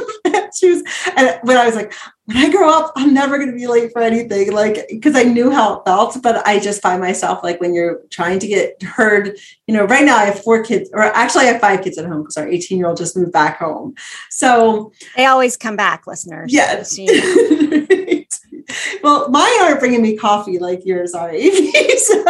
[0.58, 0.82] she was,
[1.16, 1.94] and when I was like,
[2.26, 5.22] when I grow up, I'm never going to be late for anything, like, because I
[5.22, 6.22] knew how it felt.
[6.22, 10.04] But I just find myself like when you're trying to get heard, you know, right
[10.04, 12.46] now I have four kids, or actually I have five kids at home because our
[12.46, 13.94] 18 year old just moved back home.
[14.30, 16.52] So they always come back, listeners.
[16.52, 16.98] Yes.
[19.02, 21.32] well, mine aren't bringing me coffee like yours are,
[21.96, 22.24] so.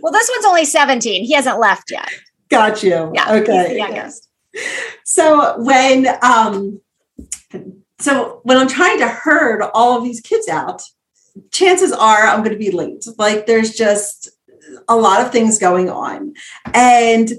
[0.00, 1.24] Well, this one's only 17.
[1.24, 2.08] He hasn't left yet.
[2.48, 3.10] Got you.
[3.14, 3.32] Yeah.
[3.32, 4.10] Okay.
[5.04, 6.80] So when um
[8.00, 10.82] so when I'm trying to herd all of these kids out,
[11.50, 13.04] chances are I'm going to be late.
[13.16, 14.30] Like there's just
[14.88, 16.34] a lot of things going on.
[16.74, 17.30] And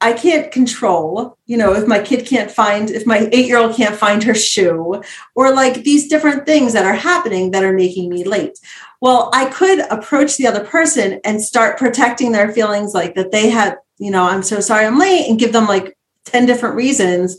[0.00, 3.76] I can't control, you know, if my kid can't find, if my eight year old
[3.76, 5.02] can't find her shoe,
[5.34, 8.58] or like these different things that are happening that are making me late.
[9.02, 13.50] Well, I could approach the other person and start protecting their feelings like that they
[13.50, 17.36] had, you know, I'm so sorry I'm late and give them like 10 different reasons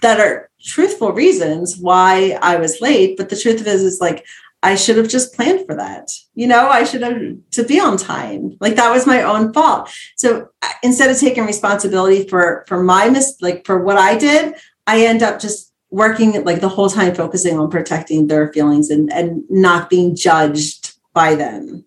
[0.00, 3.16] that are truthful reasons why I was late.
[3.16, 4.24] But the truth of it is, is like,
[4.64, 6.08] I should have just planned for that.
[6.34, 8.56] You know, I should have to be on time.
[8.60, 9.90] Like that was my own fault.
[10.16, 10.48] So
[10.82, 14.54] instead of taking responsibility for for my mis like for what I did,
[14.86, 19.12] I end up just working like the whole time focusing on protecting their feelings and
[19.12, 21.84] and not being judged by them.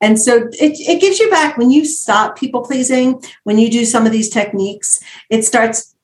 [0.00, 3.84] And so it, it gives you back when you stop people pleasing, when you do
[3.84, 5.94] some of these techniques, it starts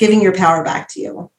[0.00, 1.30] giving your power back to you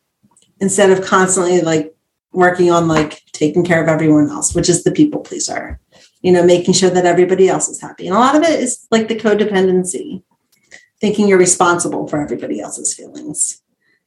[0.60, 1.95] instead of constantly like
[2.32, 5.80] working on like taking care of everyone else, which is the people pleaser,
[6.21, 8.06] you know, making sure that everybody else is happy.
[8.06, 10.21] And a lot of it is like the codependency,
[11.02, 13.63] thinking you're responsible for everybody else's feelings.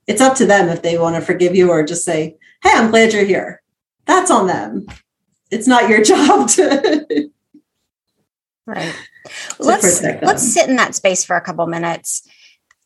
[0.06, 2.92] It's up to them if they want to forgive you or just say, Hey, I'm
[2.92, 3.60] glad you're here.
[4.06, 4.86] That's on them.
[5.50, 7.30] It's not your job to.
[8.66, 8.94] right.
[9.58, 12.28] let's let's sit in that space for a couple minutes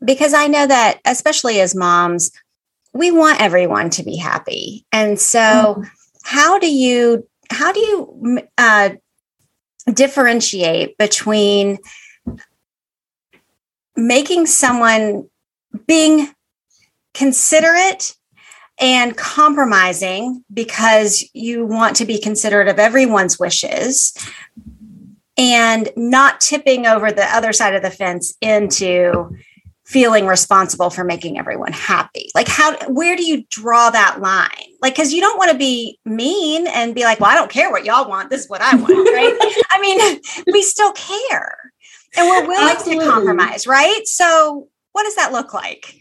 [0.05, 2.31] because I know that, especially as moms,
[2.93, 4.87] we want everyone to be happy.
[4.93, 5.83] And so, mm-hmm.
[6.25, 8.91] how do you how do you uh,
[9.93, 11.79] differentiate between
[13.97, 15.29] making someone
[15.87, 16.29] being
[17.15, 18.15] considerate
[18.81, 24.13] and compromising because you want to be considerate of everyone's wishes
[25.37, 29.37] and not tipping over the other side of the fence into
[29.89, 32.29] feeling responsible for making everyone happy?
[32.35, 34.75] Like how where do you draw that line?
[34.83, 37.71] Like because you don't want to be mean and be like well i don't care
[37.71, 39.35] what y'all want this is what i want right?
[39.71, 40.21] I mean
[40.53, 41.73] we still care
[42.17, 43.05] and we're willing Absolutely.
[43.07, 44.03] to compromise right?
[44.05, 45.95] So what does that look like?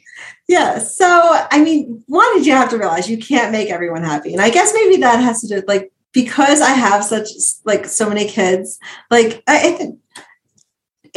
[0.49, 1.07] Yeah so
[1.51, 4.49] i mean one did you have to realize you can't make everyone happy and i
[4.49, 7.29] guess maybe that has to do with like because i have such
[7.63, 8.79] like so many kids
[9.11, 9.99] like i, I think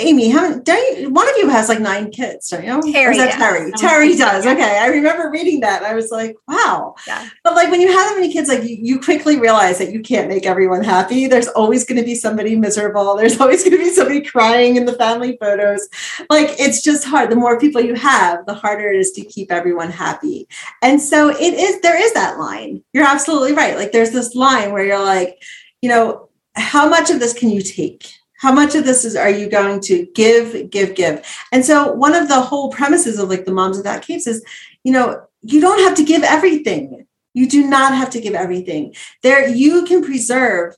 [0.01, 2.93] Amy, how don't you, one of you has like nine kids, don't you?
[2.93, 3.37] Terry, yeah.
[3.37, 3.73] Terry?
[3.73, 4.47] Terry does.
[4.47, 5.83] Okay, I remember reading that.
[5.83, 6.95] I was like, wow.
[7.07, 7.29] Yeah.
[7.45, 10.01] But like when you have that many kids, like you, you quickly realize that you
[10.01, 11.27] can't make everyone happy.
[11.27, 13.17] There's always going to be somebody miserable.
[13.17, 15.89] There's always going to be somebody crying in the family photos.
[16.29, 17.31] Like it's just hard.
[17.31, 20.49] The more people you have, the harder it is to keep everyone happy.
[20.83, 21.81] And so it is.
[21.81, 22.83] There is that line.
[22.93, 23.77] You're absolutely right.
[23.77, 25.43] Like there's this line where you're like,
[25.83, 28.13] you know, how much of this can you take?
[28.41, 31.25] How much of this is are you going to give give give?
[31.53, 34.45] And so one of the whole premises of like the Moms Without Capes is
[34.83, 37.07] you know you don't have to give everything.
[37.35, 38.95] You do not have to give everything.
[39.23, 40.75] There you can preserve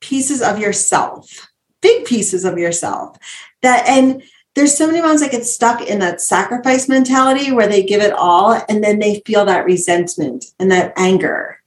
[0.00, 1.48] pieces of yourself
[1.84, 3.18] big pieces of yourself
[3.60, 4.22] that and
[4.54, 8.12] there's so many moms that get stuck in that sacrifice mentality where they give it
[8.12, 11.60] all and then they feel that resentment and that anger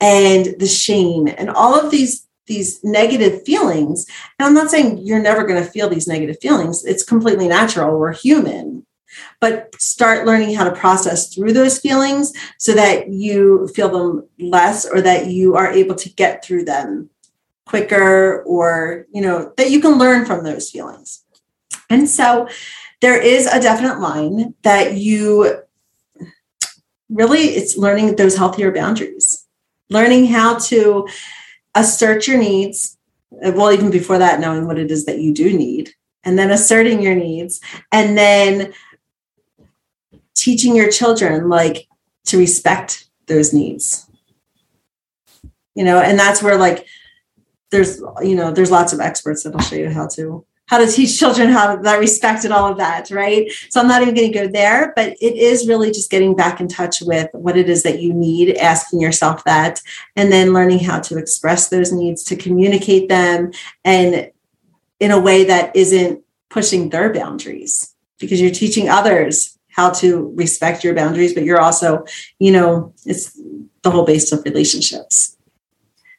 [0.00, 4.06] and the shame and all of these these negative feelings.
[4.38, 6.84] And I'm not saying you're never going to feel these negative feelings.
[6.84, 7.98] It's completely natural.
[7.98, 8.86] We're human.
[9.40, 14.86] But start learning how to process through those feelings so that you feel them less
[14.86, 17.10] or that you are able to get through them
[17.64, 21.24] quicker or, you know, that you can learn from those feelings.
[21.88, 22.48] And so
[23.00, 25.62] there is a definite line that you
[27.08, 29.46] really it's learning those healthier boundaries.
[29.90, 31.06] Learning how to
[31.74, 32.96] assert your needs.
[33.30, 35.90] Well, even before that, knowing what it is that you do need,
[36.22, 37.60] and then asserting your needs,
[37.90, 38.72] and then
[40.34, 41.88] teaching your children like
[42.26, 44.08] to respect those needs.
[45.74, 46.86] You know, and that's where like
[47.70, 51.18] there's you know there's lots of experts that'll show you how to how to teach
[51.18, 53.50] children how that respect and all of that, right?
[53.68, 56.60] So I'm not even going to go there, but it is really just getting back
[56.60, 59.82] in touch with what it is that you need, asking yourself that,
[60.16, 63.52] and then learning how to express those needs, to communicate them,
[63.84, 64.30] and
[65.00, 70.84] in a way that isn't pushing their boundaries because you're teaching others how to respect
[70.84, 72.04] your boundaries, but you're also,
[72.38, 73.38] you know, it's
[73.82, 75.33] the whole base of relationships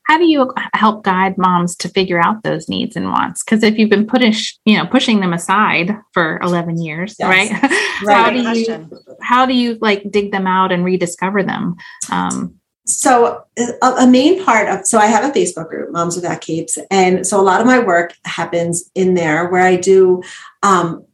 [0.05, 3.77] how do you help guide moms to figure out those needs and wants because if
[3.77, 7.29] you've been push you know pushing them aside for 11 years yes.
[7.29, 7.71] right,
[8.05, 8.15] right.
[8.15, 8.89] how do you
[9.21, 11.75] how do you like dig them out and rediscover them
[12.11, 12.55] um,
[12.87, 16.77] so a, a, main part of so i have a facebook group moms without capes
[16.91, 20.21] and so a lot of my work happens in there where i do
[20.63, 21.05] um,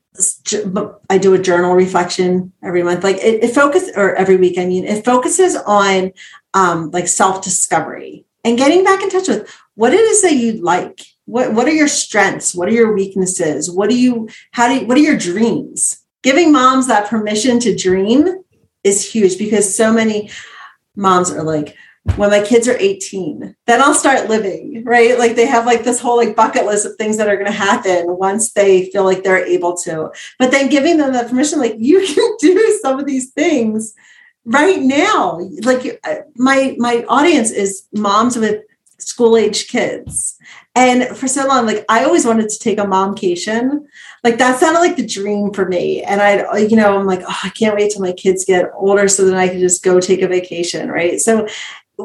[1.10, 3.01] I do a journal reflection every month.
[3.01, 4.58] Like it, it focuses, or every week.
[4.58, 6.12] I mean, it focuses on
[6.54, 10.54] um, like self discovery and getting back in touch with what it is that you
[10.62, 11.01] like.
[11.25, 12.54] What what are your strengths?
[12.56, 13.69] What are your weaknesses?
[13.69, 16.04] What do you how do you, what are your dreams?
[16.23, 18.43] Giving moms that permission to dream
[18.84, 20.30] is huge because so many
[20.95, 21.75] moms are like
[22.15, 25.17] when my kids are 18 then i'll start living right?
[25.17, 27.51] Like they have like this whole like bucket list of things that are going to
[27.51, 30.12] happen once they feel like they're able to.
[30.39, 33.93] But then giving them that permission like you can do some of these things
[34.45, 38.63] right now like uh, my my audience is moms with
[38.97, 40.38] school age kids.
[40.73, 43.88] And for so long like i always wanted to take a momcation.
[44.23, 46.04] Like that sounded like the dream for me.
[46.04, 49.08] And i you know i'm like oh i can't wait till my kids get older
[49.08, 51.19] so then i can just go take a vacation right?
[51.19, 51.47] So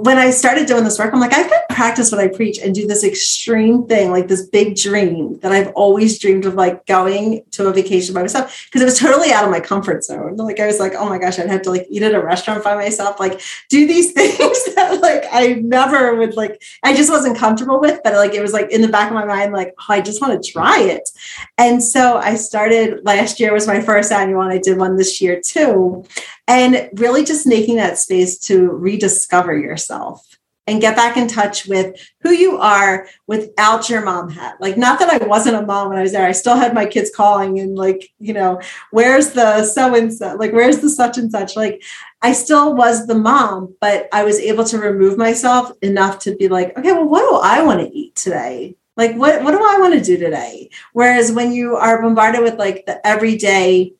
[0.00, 2.58] when I started doing this work, I'm like, I've got to practice what I preach
[2.58, 6.86] and do this extreme thing, like this big dream that I've always dreamed of, like
[6.86, 10.36] going to a vacation by myself, because it was totally out of my comfort zone.
[10.36, 12.64] Like I was like, oh my gosh, I'd have to like eat at a restaurant
[12.64, 17.36] by myself, like do these things that like I never would like, I just wasn't
[17.36, 19.86] comfortable with, but like it was like in the back of my mind, like, oh,
[19.88, 21.08] I just want to try it.
[21.58, 25.20] And so I started last year was my first annual, and I did one this
[25.20, 26.04] year too
[26.48, 30.24] and really just making that space to rediscover yourself
[30.68, 34.56] and get back in touch with who you are without your mom hat.
[34.60, 36.86] Like, not that I wasn't a mom when I was there, I still had my
[36.86, 38.60] kids calling and, like, you know,
[38.90, 41.54] where's the so and so, like, where's the such and such?
[41.54, 41.82] Like,
[42.20, 46.48] I still was the mom, but I was able to remove myself enough to be
[46.48, 48.76] like, okay, well, what do I want to eat today?
[48.96, 50.70] Like, what, what do I want to do today?
[50.92, 53.92] Whereas when you are bombarded with like the everyday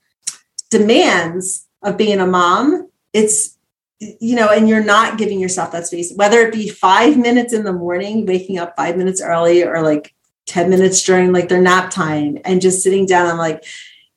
[0.71, 3.57] demands, of being a mom it's
[3.99, 7.65] you know and you're not giving yourself that space whether it be five minutes in
[7.65, 10.13] the morning waking up five minutes early or like
[10.47, 13.65] 10 minutes during like their nap time and just sitting down and like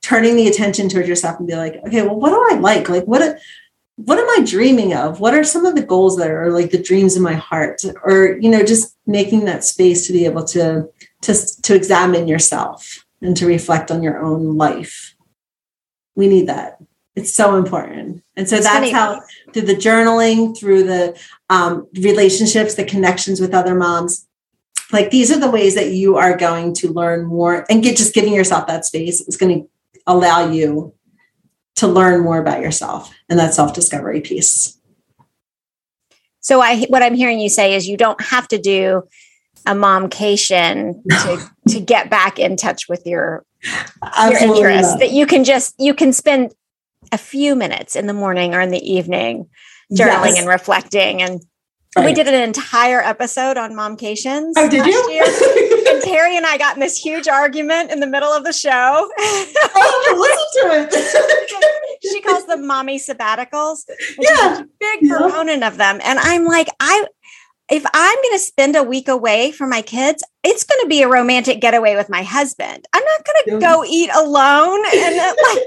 [0.02, 2.88] turning the attention towards yourself and be like, okay, well, what do I like?
[2.88, 3.38] Like, what,
[3.96, 5.20] what am I dreaming of?
[5.20, 7.84] What are some of the goals that are like the dreams in my heart?
[8.04, 10.90] Or, you know, just making that space to be able to,
[11.24, 15.16] to, to examine yourself and to reflect on your own life.
[16.16, 16.80] We need that.
[17.16, 18.24] It's so important.
[18.36, 18.92] And so it's that's funny.
[18.92, 19.22] how
[19.54, 24.28] through the journaling, through the um, relationships, the connections with other moms,
[24.92, 28.14] like these are the ways that you are going to learn more and get just
[28.14, 29.70] giving yourself that space is going to
[30.08, 30.94] allow you
[31.76, 34.78] to learn more about yourself and that self-discovery piece.
[36.40, 39.04] So I what I'm hearing you say is you don't have to do
[39.66, 44.96] a momcation to, to get back in touch with your, your interests.
[44.98, 46.54] That you can just you can spend
[47.12, 49.48] a few minutes in the morning or in the evening
[49.92, 50.40] journaling yes.
[50.40, 51.42] and reflecting and
[51.96, 52.06] Right.
[52.06, 54.54] We did an entire episode on momcations.
[54.56, 55.88] Oh, did you?
[55.92, 58.70] and Terry and I got in this huge argument in the middle of the show.
[59.18, 62.00] oh, listen to it.
[62.04, 63.86] she calls them mommy sabbaticals.
[64.20, 64.62] yeah.
[64.80, 65.18] big yeah.
[65.18, 66.00] proponent of them.
[66.04, 67.08] And I'm like, I
[67.72, 71.04] if I'm going to spend a week away from my kids, it's going to be
[71.04, 72.86] a romantic getaway with my husband.
[72.94, 75.64] I'm not going to go eat alone and like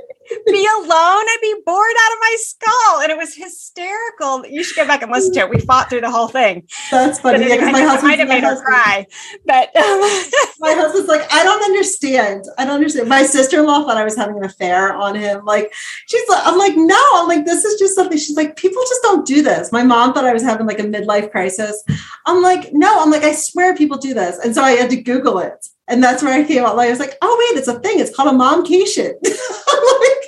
[0.46, 0.88] be alone.
[0.90, 3.00] I'd be bored out of my skull.
[3.02, 4.46] And it was hysterical.
[4.46, 5.50] You should go back and listen to it.
[5.50, 6.68] We fought through the whole thing.
[6.90, 7.48] That's funny.
[7.48, 9.06] Yeah, my husband might have made her cry.
[9.46, 10.00] But um,
[10.60, 12.44] my husband's like, I don't understand.
[12.58, 13.08] I don't understand.
[13.08, 15.44] My sister-in-law thought I was having an affair on him.
[15.44, 15.72] Like,
[16.06, 18.18] she's like, I'm like, no, I'm like, this is just something.
[18.18, 19.72] She's like, people just don't do this.
[19.72, 21.82] My mom thought I was having like a midlife crisis.
[22.26, 24.38] I'm like, no, I'm like, I swear people do this.
[24.44, 25.66] And so I had to Google it.
[25.88, 26.76] And that's where I came out.
[26.76, 27.98] Like, I was like, oh, wait, it's a thing.
[27.98, 29.14] It's called a momcation.
[29.24, 30.21] like,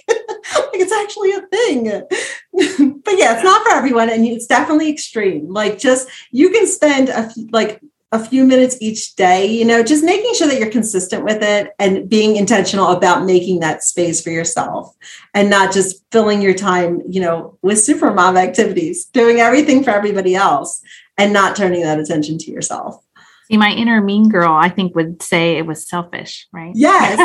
[1.02, 1.84] actually a thing.
[3.04, 4.10] but yeah, it's not for everyone.
[4.10, 5.48] And it's definitely extreme.
[5.48, 7.80] Like, just you can spend a like
[8.14, 11.72] a few minutes each day, you know, just making sure that you're consistent with it
[11.80, 14.94] and being intentional about making that space for yourself
[15.34, 19.90] and not just filling your time, you know, with super mom activities, doing everything for
[19.90, 20.80] everybody else
[21.18, 23.03] and not turning that attention to yourself.
[23.50, 26.72] See, my inner mean girl, I think, would say it was selfish, right?
[26.74, 27.18] Yes,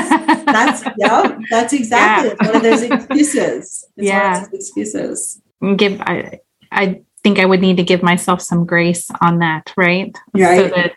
[0.46, 2.48] that's yeah, that's exactly yeah.
[2.48, 3.86] one of those excuses.
[3.96, 5.42] It's yeah, excuses.
[5.78, 6.40] Give I,
[6.72, 10.16] I think I would need to give myself some grace on that, right?
[10.34, 10.70] Right.
[10.70, 10.94] So that,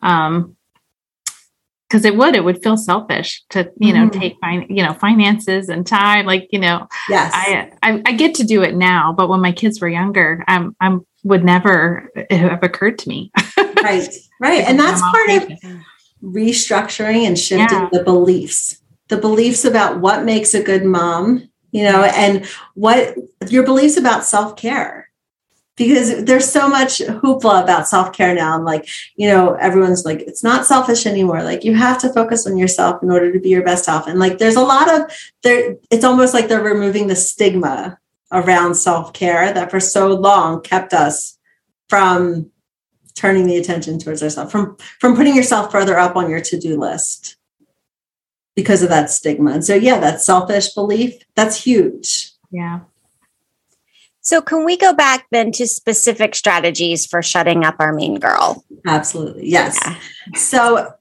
[0.00, 0.56] um,
[1.88, 4.18] because it would, it would feel selfish to, you know, mm-hmm.
[4.18, 6.24] take fine, you know, finances and time.
[6.24, 9.52] Like, you know, yes, I, I, I get to do it now, but when my
[9.52, 13.30] kids were younger, I'm, I'm would never have occurred to me.
[13.84, 15.82] right, right, and that's part of
[16.22, 17.88] restructuring and shifting yeah.
[17.92, 23.16] the beliefs, the beliefs about what makes a good mom, you know, and what
[23.48, 25.10] your beliefs about self care.
[25.74, 28.54] Because there's so much hoopla about self care now.
[28.56, 31.42] And like, you know, everyone's like, it's not selfish anymore.
[31.42, 34.06] Like, you have to focus on yourself in order to be your best self.
[34.06, 35.10] And like, there's a lot of
[35.42, 37.98] there, it's almost like they're removing the stigma
[38.30, 41.38] around self care that for so long kept us
[41.88, 42.51] from
[43.14, 46.78] turning the attention towards ourselves, from, from putting yourself further up on your to do
[46.78, 47.36] list
[48.54, 49.52] because of that stigma.
[49.52, 52.32] And so, yeah, that selfish belief, that's huge.
[52.50, 52.80] Yeah.
[54.20, 58.64] So, can we go back then to specific strategies for shutting up our mean girl?
[58.86, 59.48] Absolutely.
[59.48, 59.78] Yes.
[59.84, 59.96] Yeah.
[60.36, 60.94] So,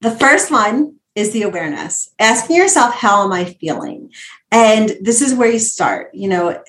[0.00, 2.10] the first one is the awareness.
[2.18, 4.10] Asking yourself, how am I feeling?
[4.50, 6.62] And this is where you start, you know,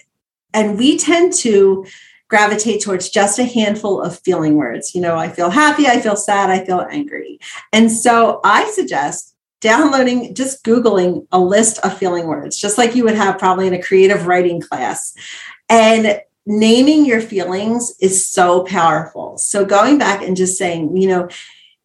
[0.54, 1.86] and we tend to
[2.32, 4.96] gravitate towards just a handful of feeling words.
[4.96, 7.42] You know, I feel happy, I feel sad, I feel angry.
[7.74, 13.04] And so I suggest downloading, just Googling a list of feeling words, just like you
[13.04, 15.14] would have probably in a creative writing class.
[15.68, 19.38] And naming your feelings is so powerful.
[19.38, 21.28] So going back and just saying, you know,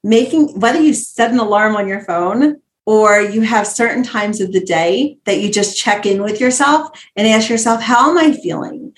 [0.04, 4.52] making whether you set an alarm on your phone or you have certain times of
[4.52, 8.32] the day that you just check in with yourself and ask yourself, how am I
[8.32, 8.94] feeling?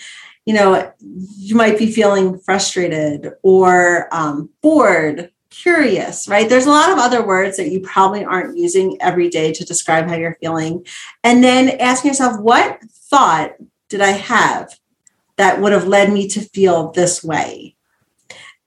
[0.49, 6.49] You know, you might be feeling frustrated or um, bored, curious, right?
[6.49, 10.09] There's a lot of other words that you probably aren't using every day to describe
[10.09, 10.87] how you're feeling.
[11.23, 12.81] And then asking yourself, what
[13.11, 13.57] thought
[13.91, 14.79] did I have
[15.37, 17.77] that would have led me to feel this way?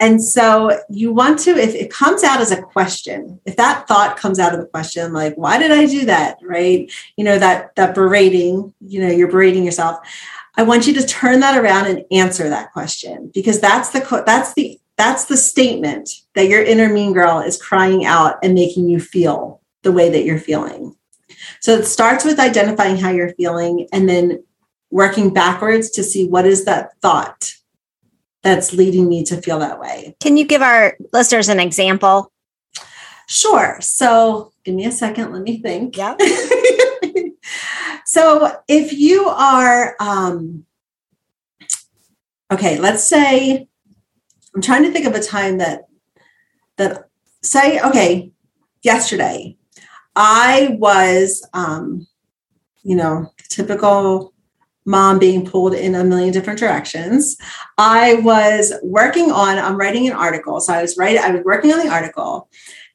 [0.02, 4.18] And so you want to, if it comes out as a question, if that thought
[4.18, 6.38] comes out of the question, like, why did I do that?
[6.42, 6.92] Right.
[7.18, 10.00] You know, that that berating, you know, you're berating yourself.
[10.56, 14.54] I want you to turn that around and answer that question because that's the that's
[14.54, 19.00] the that's the statement that your inner mean girl is crying out and making you
[19.00, 20.96] feel the way that you're feeling.
[21.60, 24.44] So it starts with identifying how you're feeling and then
[24.92, 27.54] working backwards to see what is that thought
[28.44, 30.16] that's leading me to feel that way.
[30.20, 32.32] Can you give our listeners an example?
[33.28, 33.78] Sure.
[33.80, 35.32] So give me a second.
[35.32, 35.98] Let me think.
[35.98, 36.16] Yeah.
[38.06, 40.66] so if you are, um,
[42.52, 43.68] okay, let's say,
[44.56, 45.84] I'm trying to think of a time that,
[46.78, 47.10] that
[47.42, 48.32] say, okay,
[48.82, 49.58] yesterday,
[50.16, 52.08] I was, um,
[52.84, 54.34] you know, typical
[54.86, 57.38] mom being pulled in a million different directions.
[57.78, 60.60] I was working on, I'm writing an article.
[60.60, 62.50] So I was writing, I was working on the article,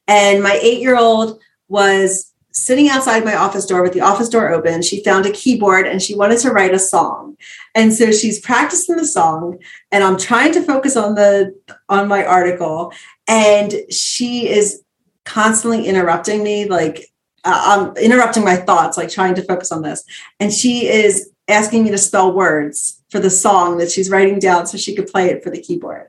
[0.07, 4.49] and my eight year old was sitting outside my office door with the office door
[4.49, 4.81] open.
[4.81, 7.37] She found a keyboard and she wanted to write a song.
[7.75, 9.59] And so she's practicing the song
[9.91, 11.55] and I'm trying to focus on the
[11.89, 12.91] on my article
[13.27, 14.81] and she is
[15.25, 17.11] constantly interrupting me like
[17.43, 20.03] uh, I'm interrupting my thoughts like trying to focus on this.
[20.39, 24.67] And she is asking me to spell words for the song that she's writing down
[24.67, 26.07] so she could play it for the keyboard.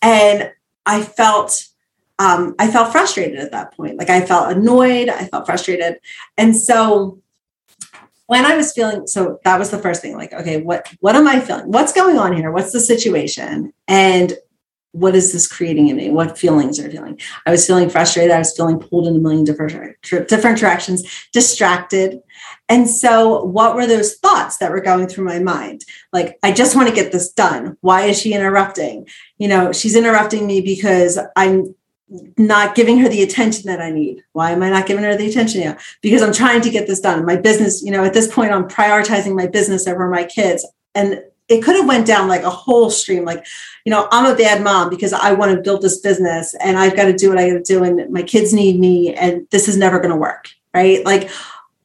[0.00, 0.50] And
[0.86, 1.66] I felt
[2.18, 3.96] um, I felt frustrated at that point.
[3.96, 5.98] Like I felt annoyed, I felt frustrated.
[6.36, 7.20] And so
[8.26, 11.26] when I was feeling so that was the first thing like okay what what am
[11.26, 11.72] I feeling?
[11.72, 12.52] What's going on here?
[12.52, 13.72] What's the situation?
[13.86, 14.34] And
[14.92, 16.10] what is this creating in me?
[16.10, 17.20] What feelings are feeling?
[17.46, 18.30] I was feeling frustrated.
[18.30, 19.96] I was feeling pulled in a million different
[20.28, 22.20] different directions, distracted.
[22.70, 25.84] And so, what were those thoughts that were going through my mind?
[26.12, 27.76] Like, I just want to get this done.
[27.80, 29.06] Why is she interrupting?
[29.38, 31.74] You know, she's interrupting me because I'm
[32.36, 34.24] not giving her the attention that I need.
[34.32, 35.80] Why am I not giving her the attention yet?
[36.00, 37.26] Because I'm trying to get this done.
[37.26, 40.66] My business, you know, at this point, I'm prioritizing my business over my kids.
[40.94, 43.44] And it could have went down like a whole stream like
[43.84, 46.94] you know i'm a bad mom because i want to build this business and i've
[46.94, 49.68] got to do what i got to do and my kids need me and this
[49.68, 51.30] is never going to work right like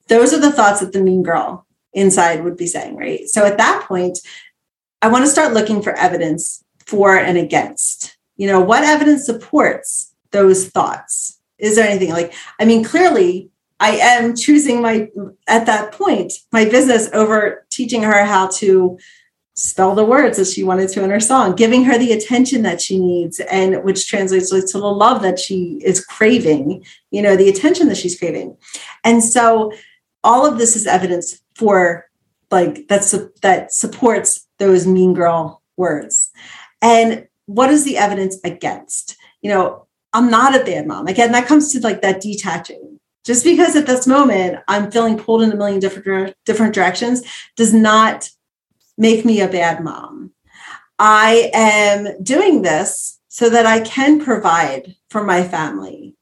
[0.10, 3.58] those are the thoughts that the mean girl inside would be saying right so at
[3.58, 4.20] that point
[5.02, 10.13] i want to start looking for evidence for and against you know what evidence supports
[10.34, 15.10] those thoughts is there anything like i mean clearly i am choosing my
[15.48, 18.98] at that point my business over teaching her how to
[19.56, 22.82] spell the words that she wanted to in her song, giving her the attention that
[22.82, 27.50] she needs, and which translates to the love that she is craving, you know, the
[27.50, 28.58] attention that she's craving.
[29.04, 29.72] And so
[30.24, 32.10] all of this is evidence for
[32.50, 33.12] like that's
[33.42, 36.32] that supports those mean girl words.
[36.82, 39.18] And what is the evidence against?
[39.42, 41.08] You know, I'm not a bad mom.
[41.08, 43.00] Again, that comes to like that detaching.
[43.24, 47.24] Just because at this moment I'm feeling pulled in a million different different directions
[47.56, 48.30] does not
[48.98, 50.32] make me a bad mom.
[51.00, 56.16] I am doing this so that I can provide for my family.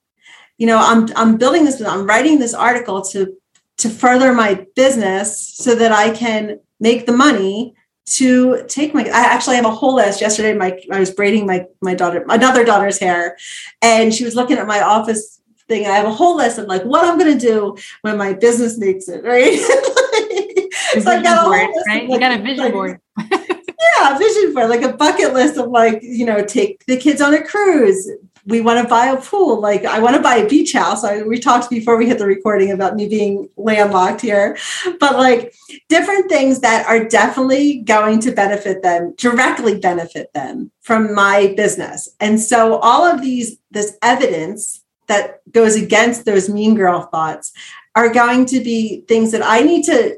[0.57, 3.35] You know, I'm I'm building this, I'm writing this article to
[3.79, 7.75] to further my business so that I can make the money
[8.05, 10.21] to take my I actually have a whole list.
[10.21, 13.37] Yesterday my I was braiding my my daughter another daughter's hair
[13.81, 15.85] and she was looking at my office thing.
[15.85, 19.07] I have a whole list of like what I'm gonna do when my business makes
[19.07, 19.57] it, right?
[21.03, 22.07] so I got board, right?
[22.07, 22.99] Like, you got a vision like, board.
[23.31, 27.33] yeah, vision board, like a bucket list of like, you know, take the kids on
[27.33, 28.09] a cruise.
[28.45, 29.59] We want to buy a pool.
[29.59, 31.03] Like I want to buy a beach house.
[31.03, 34.57] I, we talked before we hit the recording about me being landlocked here,
[34.99, 35.53] but like
[35.89, 42.09] different things that are definitely going to benefit them, directly benefit them from my business.
[42.19, 47.51] And so all of these, this evidence that goes against those mean girl thoughts
[47.95, 50.17] are going to be things that I need to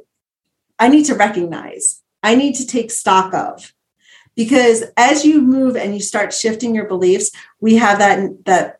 [0.80, 3.74] I need to recognize, I need to take stock of.
[4.36, 7.31] Because as you move and you start shifting your beliefs,
[7.61, 8.79] we have that that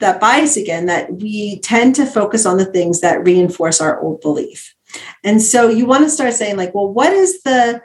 [0.00, 4.20] that bias again that we tend to focus on the things that reinforce our old
[4.20, 4.74] belief.
[5.22, 7.80] And so you want to start saying like, well, what is the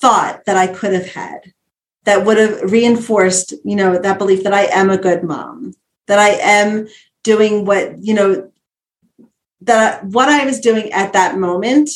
[0.00, 1.52] thought that I could have had
[2.04, 5.74] that would have reinforced, you know, that belief that I am a good mom,
[6.08, 6.88] that I am
[7.22, 8.50] doing what, you know,
[9.60, 11.90] that what I was doing at that moment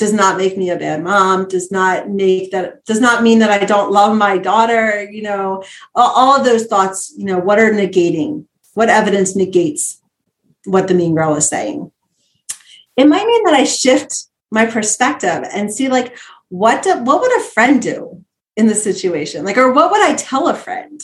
[0.00, 3.50] does not make me a bad mom does not make that does not mean that
[3.50, 5.62] i don't love my daughter you know
[5.94, 8.46] all, of those thoughts you know what are negating?
[8.72, 10.00] What evidence negates
[10.64, 11.92] what the mean girl is saying?
[12.96, 16.16] It might mean that i shift my perspective and see like
[16.48, 18.24] what do, what would a friend do
[18.56, 19.44] in the situation?
[19.44, 20.98] Like or what would i tell a friend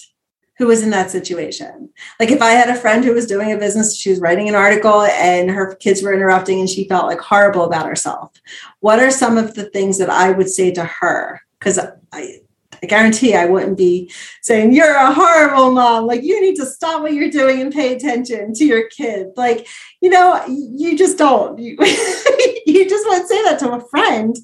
[0.59, 1.91] who was in that situation.
[2.19, 4.55] Like if I had a friend who was doing a business, she was writing an
[4.55, 8.33] article and her kids were interrupting and she felt like horrible about herself.
[8.81, 11.43] What are some of the things that I would say to her?
[11.59, 12.41] Because I,
[12.83, 14.11] I guarantee I wouldn't be
[14.43, 16.07] saying, You're a horrible mom.
[16.07, 19.29] Like, you need to stop what you're doing and pay attention to your kid.
[19.37, 19.67] Like,
[20.01, 21.59] you know, you just don't.
[21.59, 21.77] You,
[22.67, 24.37] you just won't say that to a friend,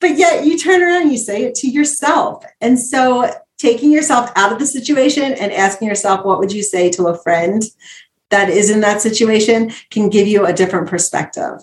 [0.00, 2.44] but yet you turn around and you say it to yourself.
[2.60, 3.30] And so
[3.60, 7.18] taking yourself out of the situation and asking yourself, what would you say to a
[7.18, 7.62] friend
[8.30, 11.60] that is in that situation can give you a different perspective.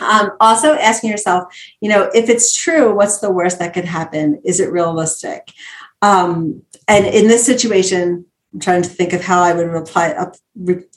[0.00, 4.40] Um, also, asking yourself, you know, if it's true, what's the worst that could happen?
[4.44, 5.52] Is it realistic?
[6.02, 10.36] Um, and in this situation, I'm trying to think of how I would reply up,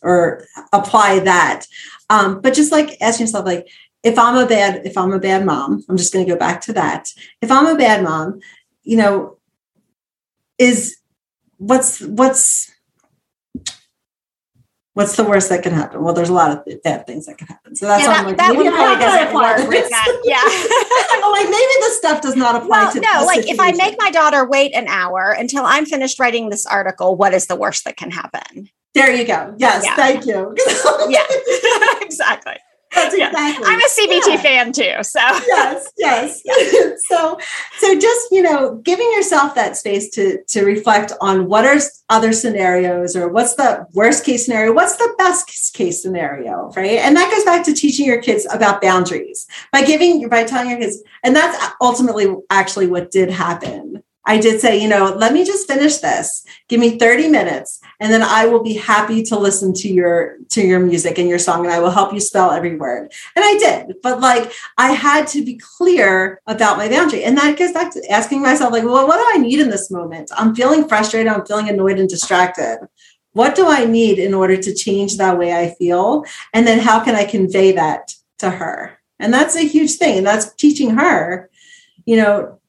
[0.04, 1.66] or apply that.
[2.10, 3.68] Um, but just like asking yourself, like,
[4.04, 6.62] if I'm a bad, if I'm a bad mom, I'm just going to go back
[6.62, 7.10] to that.
[7.42, 8.40] If I'm a bad mom,
[8.84, 9.38] you know,
[10.62, 10.98] is
[11.58, 12.72] what's what's
[14.94, 16.04] what's the worst that can happen?
[16.04, 17.76] Well, there's a lot of bad things that can happen.
[17.76, 19.90] So that's yeah, that, like, that one probably doesn't work.
[19.90, 21.26] That, yeah.
[21.26, 23.56] I'm like, maybe this stuff does not apply well, to no, like situation.
[23.56, 27.34] if I make my daughter wait an hour until I'm finished writing this article, what
[27.34, 28.70] is the worst that can happen?
[28.94, 29.56] There you go.
[29.58, 29.96] Yes, yeah.
[29.96, 30.56] thank you.
[31.10, 31.26] yeah,
[32.02, 32.58] exactly.
[32.94, 33.66] That's exactly.
[33.66, 34.42] I'm a CBT yeah.
[34.42, 35.04] fan too.
[35.04, 36.42] So yes, yes.
[37.08, 37.38] so
[37.78, 41.80] so just you know, giving yourself that space to to reflect on what are
[42.10, 47.00] other scenarios or what's the worst case scenario, what's the best case scenario, right?
[47.00, 50.80] And that goes back to teaching your kids about boundaries by giving by telling your
[50.80, 55.44] kids, and that's ultimately actually what did happen I did say, you know, let me
[55.44, 56.46] just finish this.
[56.68, 60.62] Give me 30 minutes and then I will be happy to listen to your to
[60.62, 63.12] your music and your song and I will help you spell every word.
[63.36, 63.96] And I did.
[64.04, 67.24] But like I had to be clear about my boundary.
[67.24, 69.90] And that goes back to asking myself like, well, what do I need in this
[69.90, 70.32] moment?
[70.38, 72.80] I'm feeling frustrated, I'm feeling annoyed and distracted.
[73.34, 76.26] What do I need in order to change that way I feel?
[76.54, 79.00] And then how can I convey that to her?
[79.20, 80.18] And that's a huge thing.
[80.18, 81.50] And that's teaching her,
[82.06, 82.60] you know,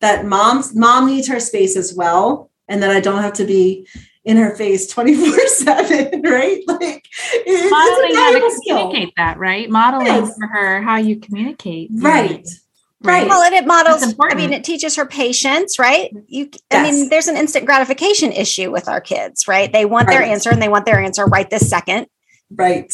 [0.00, 3.86] that mom's mom needs her space as well and that i don't have to be
[4.24, 7.06] in her face 24 7 right like
[7.46, 9.12] modeling how to communicate skill.
[9.16, 10.34] that right modeling yes.
[10.36, 12.46] for her how you communicate right
[13.02, 13.26] Right.
[13.26, 16.12] Well, and it models, I mean, it teaches her patience, right?
[16.26, 16.60] You, yes.
[16.70, 19.72] I mean, there's an instant gratification issue with our kids, right?
[19.72, 20.18] They want right.
[20.18, 22.08] their answer and they want their answer right this second.
[22.50, 22.92] Right.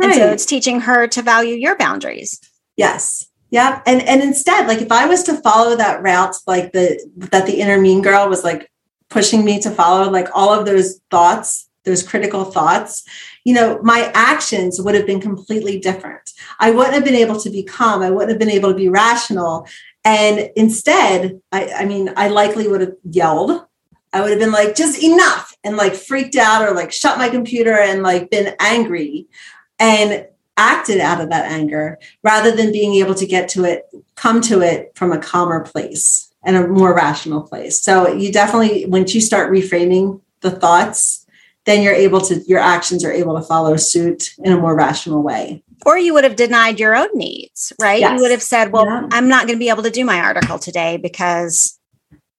[0.00, 0.14] And right.
[0.16, 2.40] so it's teaching her to value your boundaries.
[2.76, 3.28] Yes.
[3.54, 3.82] Yeah.
[3.86, 6.98] And and instead, like if I was to follow that route, like the
[7.30, 8.68] that the inner mean girl was like
[9.10, 13.04] pushing me to follow, like all of those thoughts, those critical thoughts,
[13.44, 16.32] you know, my actions would have been completely different.
[16.58, 18.02] I wouldn't have been able to be calm.
[18.02, 19.68] I wouldn't have been able to be rational.
[20.04, 23.64] And instead, I, I mean, I likely would have yelled.
[24.12, 27.28] I would have been like, just enough and like freaked out or like shut my
[27.28, 29.28] computer and like been angry.
[29.78, 30.26] And
[30.56, 34.60] acted out of that anger rather than being able to get to it, come to
[34.60, 37.80] it from a calmer place and a more rational place.
[37.80, 41.26] So you definitely, once you start reframing the thoughts,
[41.64, 45.22] then you're able to, your actions are able to follow suit in a more rational
[45.22, 45.62] way.
[45.86, 48.00] Or you would have denied your own needs, right?
[48.00, 48.16] Yes.
[48.16, 49.08] You would have said, well, yeah.
[49.10, 51.78] I'm not going to be able to do my article today because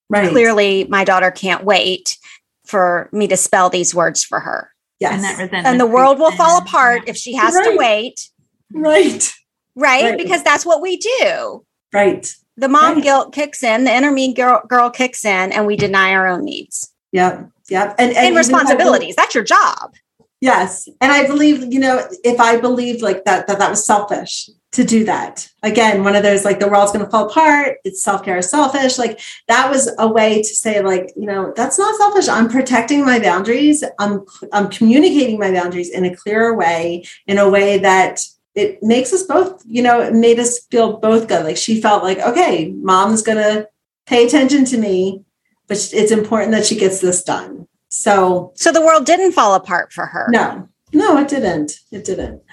[0.09, 0.29] right.
[0.29, 2.17] clearly my daughter can't wait
[2.65, 4.71] for me to spell these words for her.
[4.99, 5.13] Yes.
[5.13, 5.67] And that resentment.
[5.67, 7.71] And the world will fall apart if she has right.
[7.71, 8.29] to wait.
[8.73, 9.33] Right.
[9.75, 10.03] right.
[10.03, 10.17] Right.
[10.17, 11.65] Because that's what we do.
[11.93, 12.33] Right.
[12.57, 13.03] The mom right.
[13.03, 16.45] guilt kicks in, the inner mean girl, girl kicks in, and we deny our own
[16.45, 16.93] needs.
[17.11, 17.49] Yep.
[17.69, 17.95] Yep.
[17.97, 19.15] And, and, and responsibilities.
[19.15, 19.93] That's your job.
[20.41, 20.87] Yes.
[21.01, 24.83] And I believe, you know, if I believed like that, that that was selfish, to
[24.83, 25.49] do that.
[25.63, 27.77] Again, one of those like the world's going to fall apart.
[27.85, 28.97] It's self care is selfish.
[28.97, 32.27] Like that was a way to say like you know that's not selfish.
[32.27, 33.83] I'm protecting my boundaries.
[33.99, 38.19] I'm I'm communicating my boundaries in a clearer way, in a way that
[38.53, 39.63] it makes us both.
[39.65, 41.45] You know, it made us feel both good.
[41.45, 43.69] Like she felt like okay, mom's going to
[44.05, 45.23] pay attention to me,
[45.67, 47.67] but it's important that she gets this done.
[47.87, 50.27] So so the world didn't fall apart for her.
[50.31, 51.79] No, no, it didn't.
[51.91, 52.43] It didn't.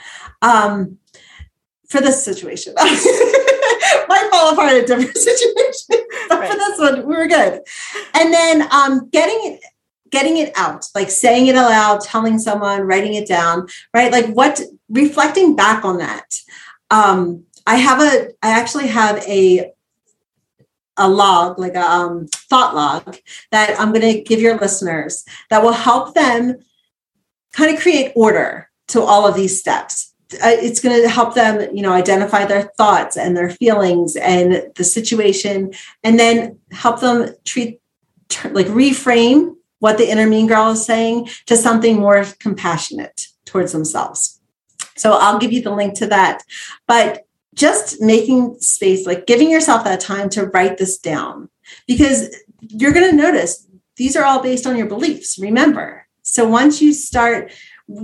[0.41, 0.99] Um,
[1.93, 2.74] for this situation.
[2.78, 6.51] Might fall apart in a different situation, but right.
[6.51, 7.61] for this one, we were good.
[8.14, 9.61] And then um, getting it
[10.11, 14.61] getting it out like saying it aloud telling someone writing it down right like what
[14.90, 16.34] reflecting back on that
[16.90, 19.72] um i have a i actually have a
[20.99, 23.16] a log like a um, thought log
[23.53, 26.59] that i'm going to give your listeners that will help them
[27.55, 31.74] kind of create order to all of these steps Uh, it's going to help them
[31.74, 35.72] you know identify their thoughts and their feelings and the situation
[36.03, 37.80] and then help them treat
[38.51, 44.41] like reframe what the inner mean girl is saying to something more compassionate towards themselves.
[44.97, 46.43] So i'll give you the link to that.
[46.87, 51.51] But just making space like giving yourself that time to write this down
[51.87, 53.66] because you're going to notice
[53.97, 56.07] these are all based on your beliefs remember?
[56.22, 57.53] So once you start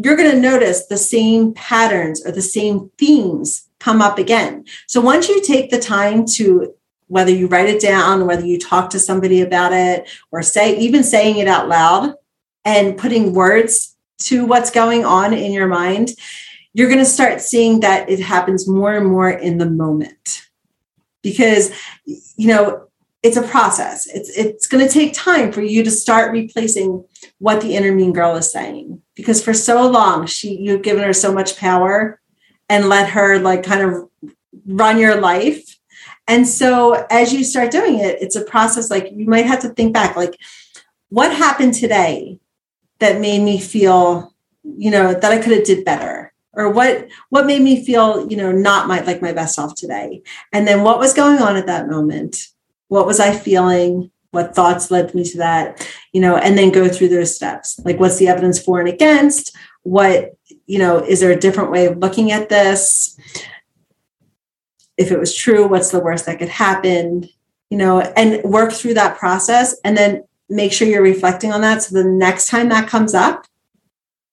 [0.02, 4.64] you're going to notice the same patterns or the same themes come up again.
[4.86, 6.74] So once you take the time to
[7.06, 11.02] whether you write it down, whether you talk to somebody about it, or say even
[11.02, 12.14] saying it out loud
[12.64, 16.10] and putting words to what's going on in your mind,
[16.74, 20.42] you're going to start seeing that it happens more and more in the moment.
[21.22, 21.72] Because,
[22.04, 22.87] you know,
[23.22, 24.06] it's a process.
[24.06, 27.04] It's it's going to take time for you to start replacing
[27.38, 31.12] what the inner mean girl is saying because for so long she you've given her
[31.12, 32.20] so much power
[32.68, 34.08] and let her like kind of
[34.66, 35.64] run your life.
[36.28, 39.70] And so as you start doing it, it's a process like you might have to
[39.70, 40.38] think back like
[41.08, 42.38] what happened today
[42.98, 47.46] that made me feel, you know, that I could have did better or what what
[47.46, 50.22] made me feel, you know, not my like my best self today.
[50.52, 52.48] And then what was going on at that moment?
[52.88, 54.10] What was I feeling?
[54.30, 55.88] What thoughts led me to that?
[56.12, 57.80] You know, and then go through those steps.
[57.84, 59.56] Like what's the evidence for and against?
[59.82, 60.36] What,
[60.66, 63.18] you know, is there a different way of looking at this?
[64.96, 67.28] If it was true, what's the worst that could happen?
[67.70, 71.82] You know, and work through that process and then make sure you're reflecting on that.
[71.82, 73.46] So the next time that comes up,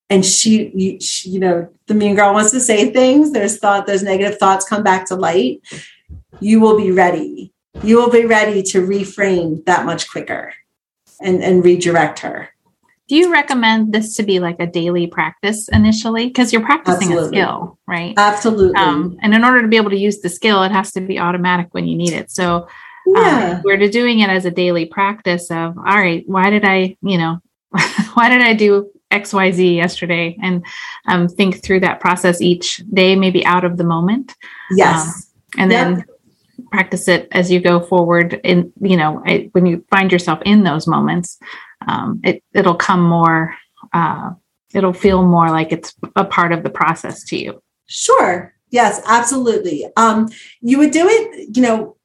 [0.10, 3.88] and she you, she, you know, the mean girl wants to say things, there's thought,
[3.88, 5.62] those negative thoughts come back to light,
[6.40, 10.54] you will be ready you will be ready to reframe that much quicker
[11.22, 12.50] and, and redirect her.
[13.08, 16.28] Do you recommend this to be like a daily practice initially?
[16.28, 17.40] Because you're practicing Absolutely.
[17.40, 18.14] a skill, right?
[18.18, 18.76] Absolutely.
[18.76, 21.20] Um, and in order to be able to use the skill, it has to be
[21.20, 22.32] automatic when you need it.
[22.32, 22.68] So, um,
[23.16, 23.54] yeah.
[23.58, 27.20] um, we're doing it as a daily practice of, all right, why did I, you
[27.20, 27.40] know,
[28.16, 30.36] why did I do XYZ yesterday?
[30.42, 30.66] And
[31.08, 34.34] um, think through that process each day, maybe out of the moment.
[34.72, 35.06] Yes.
[35.06, 35.88] Um, and yep.
[35.88, 36.06] then
[36.72, 40.88] practice it as you go forward in you know when you find yourself in those
[40.88, 41.38] moments
[41.88, 43.56] um, it it'll come more
[43.94, 44.32] uh,
[44.74, 47.62] it'll feel more like it's a part of the process to you.
[47.88, 48.54] Sure.
[48.72, 49.86] Yes absolutely.
[49.96, 50.30] Um,
[50.62, 51.98] you would do it you know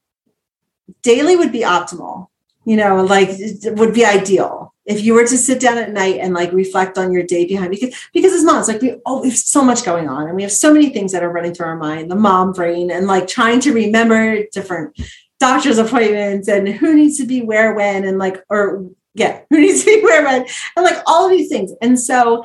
[1.03, 2.29] daily would be optimal
[2.65, 6.19] you know like it would be ideal if you were to sit down at night
[6.21, 9.29] and like reflect on your day behind because because as moms like we oh we
[9.29, 11.67] have so much going on and we have so many things that are running through
[11.67, 14.97] our mind the mom brain and like trying to remember different
[15.41, 19.85] doctor's appointments and who needs to be where when and like or yeah who needs
[19.85, 21.73] to be where when and like all of these things.
[21.83, 22.45] And so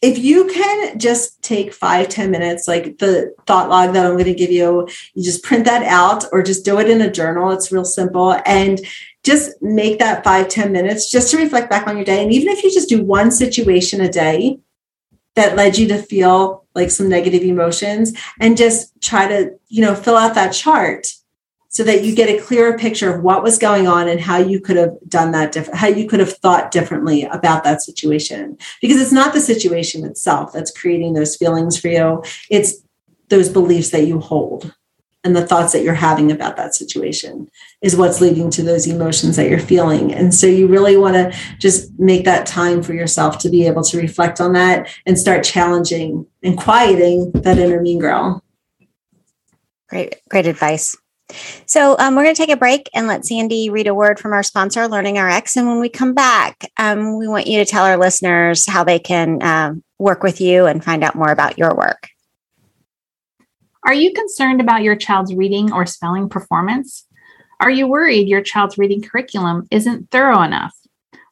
[0.00, 4.24] if you can just take five ten minutes, like the thought log that I'm going
[4.24, 7.50] to give you, you just print that out or just do it in a journal.
[7.50, 8.40] It's real simple.
[8.46, 8.80] And
[9.24, 12.22] just make that five ten minutes just to reflect back on your day.
[12.22, 14.60] And even if you just do one situation a day
[15.34, 19.94] that led you to feel like some negative emotions and just try to, you know,
[19.94, 21.08] fill out that chart
[21.68, 24.60] so that you get a clearer picture of what was going on and how you
[24.60, 28.56] could have done that different, how you could have thought differently about that situation.
[28.80, 32.82] Because it's not the situation itself that's creating those feelings for you, it's
[33.28, 34.74] those beliefs that you hold
[35.24, 37.50] and the thoughts that you're having about that situation
[37.82, 40.14] is what's leading to those emotions that you're feeling.
[40.14, 43.82] And so you really want to just make that time for yourself to be able
[43.84, 48.42] to reflect on that and start challenging and quieting that inner mean girl.
[49.88, 50.96] Great, great advice.
[51.66, 54.32] So um, we're going to take a break and let Sandy read a word from
[54.32, 55.56] our sponsor, Learning RX.
[55.56, 58.98] And when we come back, um, we want you to tell our listeners how they
[58.98, 62.08] can uh, work with you and find out more about your work.
[63.84, 67.06] Are you concerned about your child's reading or spelling performance?
[67.60, 70.74] Are you worried your child's reading curriculum isn't thorough enough?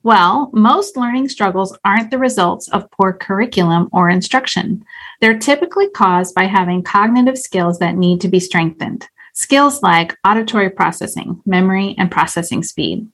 [0.03, 4.85] Well, most learning struggles aren't the results of poor curriculum or instruction.
[5.21, 9.09] They're typically caused by having cognitive skills that need to be strengthened.
[9.39, 13.07] Skills like auditory processing, memory, and processing speed.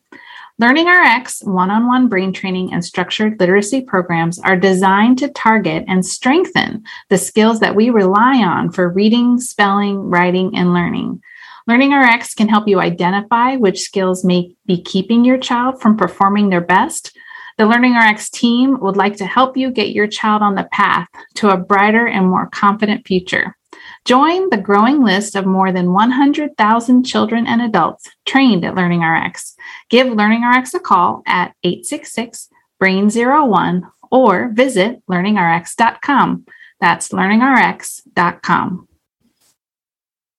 [0.56, 5.84] Learning RX one on one brain training and structured literacy programs are designed to target
[5.88, 11.20] and strengthen the skills that we rely on for reading, spelling, writing, and learning.
[11.66, 16.50] Learning RX can help you identify which skills may be keeping your child from performing
[16.50, 17.18] their best.
[17.58, 21.08] The Learning RX team would like to help you get your child on the path
[21.34, 23.56] to a brighter and more confident future.
[24.04, 29.54] Join the growing list of more than 100,000 children and adults trained at Learning RX.
[29.90, 32.48] Give Learning RX a call at 866
[32.80, 36.44] Brain 01 or visit learningrx.com.
[36.80, 38.88] That's learningrx.com.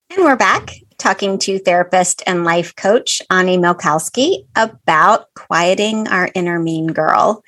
[0.09, 6.59] And we're back talking to therapist and life coach Ani Milkowski about quieting our inner
[6.59, 7.43] mean girl.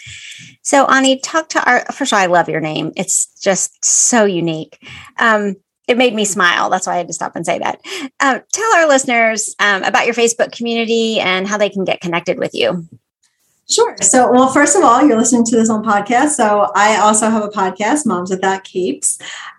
[0.61, 1.86] So, Ani, talk to our.
[1.91, 2.91] First of all, I love your name.
[2.95, 4.80] It's just so unique.
[5.20, 5.55] Um,
[5.88, 6.70] it made me smile.
[6.70, 7.82] That's why I had to stop and say that.
[8.20, 12.40] Uh, tell our listeners um, about your Facebook community and how they can get connected
[12.40, 12.88] with you.
[13.68, 13.96] Sure.
[14.02, 16.30] So, well, first of all, you're listening to this on podcast.
[16.30, 19.18] So, I also have a podcast, Moms Without Capes.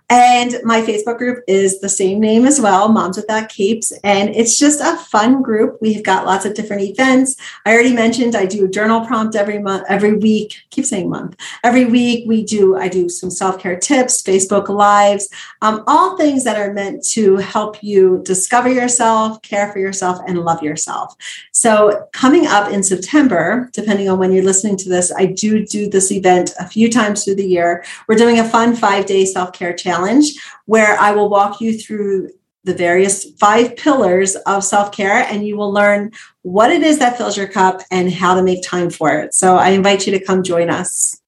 [0.09, 3.91] And my Facebook group is the same name as well, Moms Without Capes.
[4.05, 5.79] And it's just a fun group.
[5.81, 7.35] We've got lots of different events.
[7.65, 10.63] I already mentioned I do a journal prompt every month, every week.
[10.71, 11.35] Keep saying month.
[11.65, 15.29] Every week we do, I do some self-care tips, Facebook Lives,
[15.61, 20.39] um, all things that are meant to help you discover yourself, care for yourself, and
[20.39, 21.17] love yourself.
[21.51, 25.91] So coming up in September, depending on when you're listening to this, I do do
[25.91, 27.85] this event a few times through the year.
[28.07, 30.35] We're doing a fun five-day self-care challenge challenge
[30.67, 32.31] where I will walk you through
[32.65, 36.11] the various five pillars of self care, and you will learn
[36.43, 39.35] what it is that fills your cup and how to make time for it.
[39.35, 41.21] So I invite you to come join us.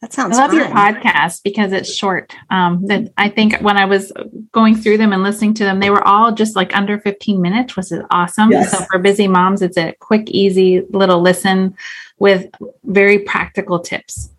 [0.00, 0.38] That sounds.
[0.38, 0.58] I love fun.
[0.60, 2.32] your podcast because it's short.
[2.50, 4.12] Um, that I think when I was
[4.52, 7.74] going through them and listening to them, they were all just like under 15 minutes,
[7.74, 8.52] which is awesome.
[8.52, 8.70] Yes.
[8.70, 11.76] So for busy moms, it's a quick, easy little listen
[12.20, 12.48] with
[12.84, 14.30] very practical tips.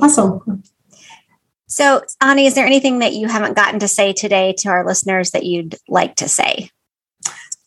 [0.00, 0.62] Awesome.
[1.70, 5.30] So, Ani, is there anything that you haven't gotten to say today to our listeners
[5.30, 6.70] that you'd like to say?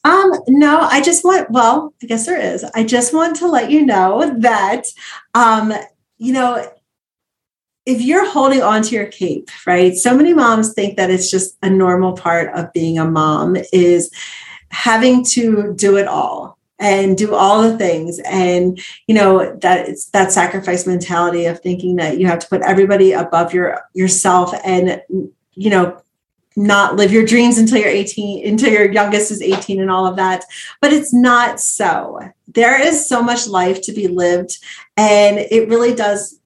[0.03, 2.65] Um, no, I just want, well, I guess there is.
[2.75, 4.83] I just want to let you know that,
[5.33, 5.73] um,
[6.17, 6.69] you know,
[7.85, 9.95] if you're holding on to your cape, right?
[9.95, 14.11] So many moms think that it's just a normal part of being a mom is
[14.69, 18.19] having to do it all and do all the things.
[18.25, 22.61] And you know that it's that sacrifice mentality of thinking that you have to put
[22.61, 25.01] everybody above your yourself and
[25.53, 26.01] you know
[26.55, 30.17] not live your dreams until you're 18 until your youngest is 18 and all of
[30.17, 30.45] that.
[30.81, 32.19] But it's not so.
[32.47, 34.57] There is so much life to be lived
[34.97, 36.39] and it really does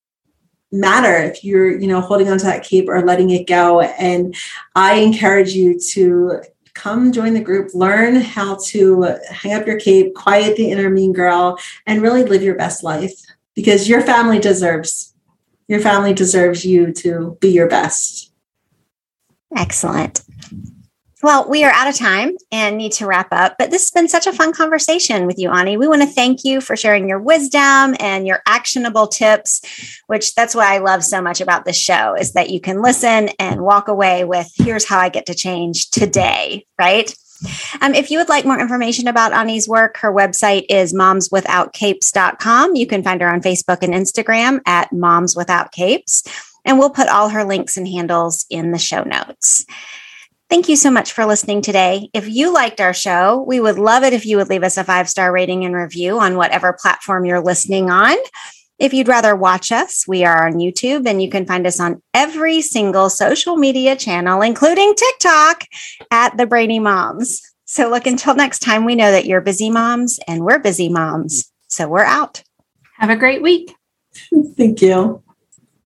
[0.71, 3.81] matter if you're you know holding on to that cape or letting it go.
[3.81, 4.35] And
[4.75, 6.41] i encourage you to
[6.77, 11.11] come join the group learn how to hang up your cape quiet the inner mean
[11.11, 13.13] girl and really live your best life
[13.55, 15.15] because your family deserves
[15.67, 18.27] your family deserves you to be your best
[19.55, 20.21] Excellent.
[21.23, 24.07] Well, we are out of time and need to wrap up, but this has been
[24.07, 25.75] such a fun conversation with you, Ani.
[25.75, 29.61] We want to thank you for sharing your wisdom and your actionable tips,
[30.05, 33.29] which that's what I love so much about this show is that you can listen
[33.39, 37.11] and walk away with here's how I get to change today, right?
[37.81, 42.75] Um, if you would like more information about Ani's work, her website is momswithoutcapes.com.
[42.75, 46.27] You can find her on Facebook and Instagram at momswithoutcapes,
[46.63, 49.65] and we'll put all her links and handles in the show notes.
[50.49, 52.09] Thank you so much for listening today.
[52.13, 54.83] If you liked our show, we would love it if you would leave us a
[54.83, 58.15] five star rating and review on whatever platform you're listening on.
[58.79, 62.01] If you'd rather watch us, we are on YouTube and you can find us on
[62.13, 65.65] every single social media channel, including TikTok
[66.11, 67.41] at the Brainy Moms.
[67.65, 71.51] So look until next time, we know that you're busy moms and we're busy moms.
[71.67, 72.41] So we're out.
[72.97, 73.75] Have a great week.
[74.55, 75.21] thank you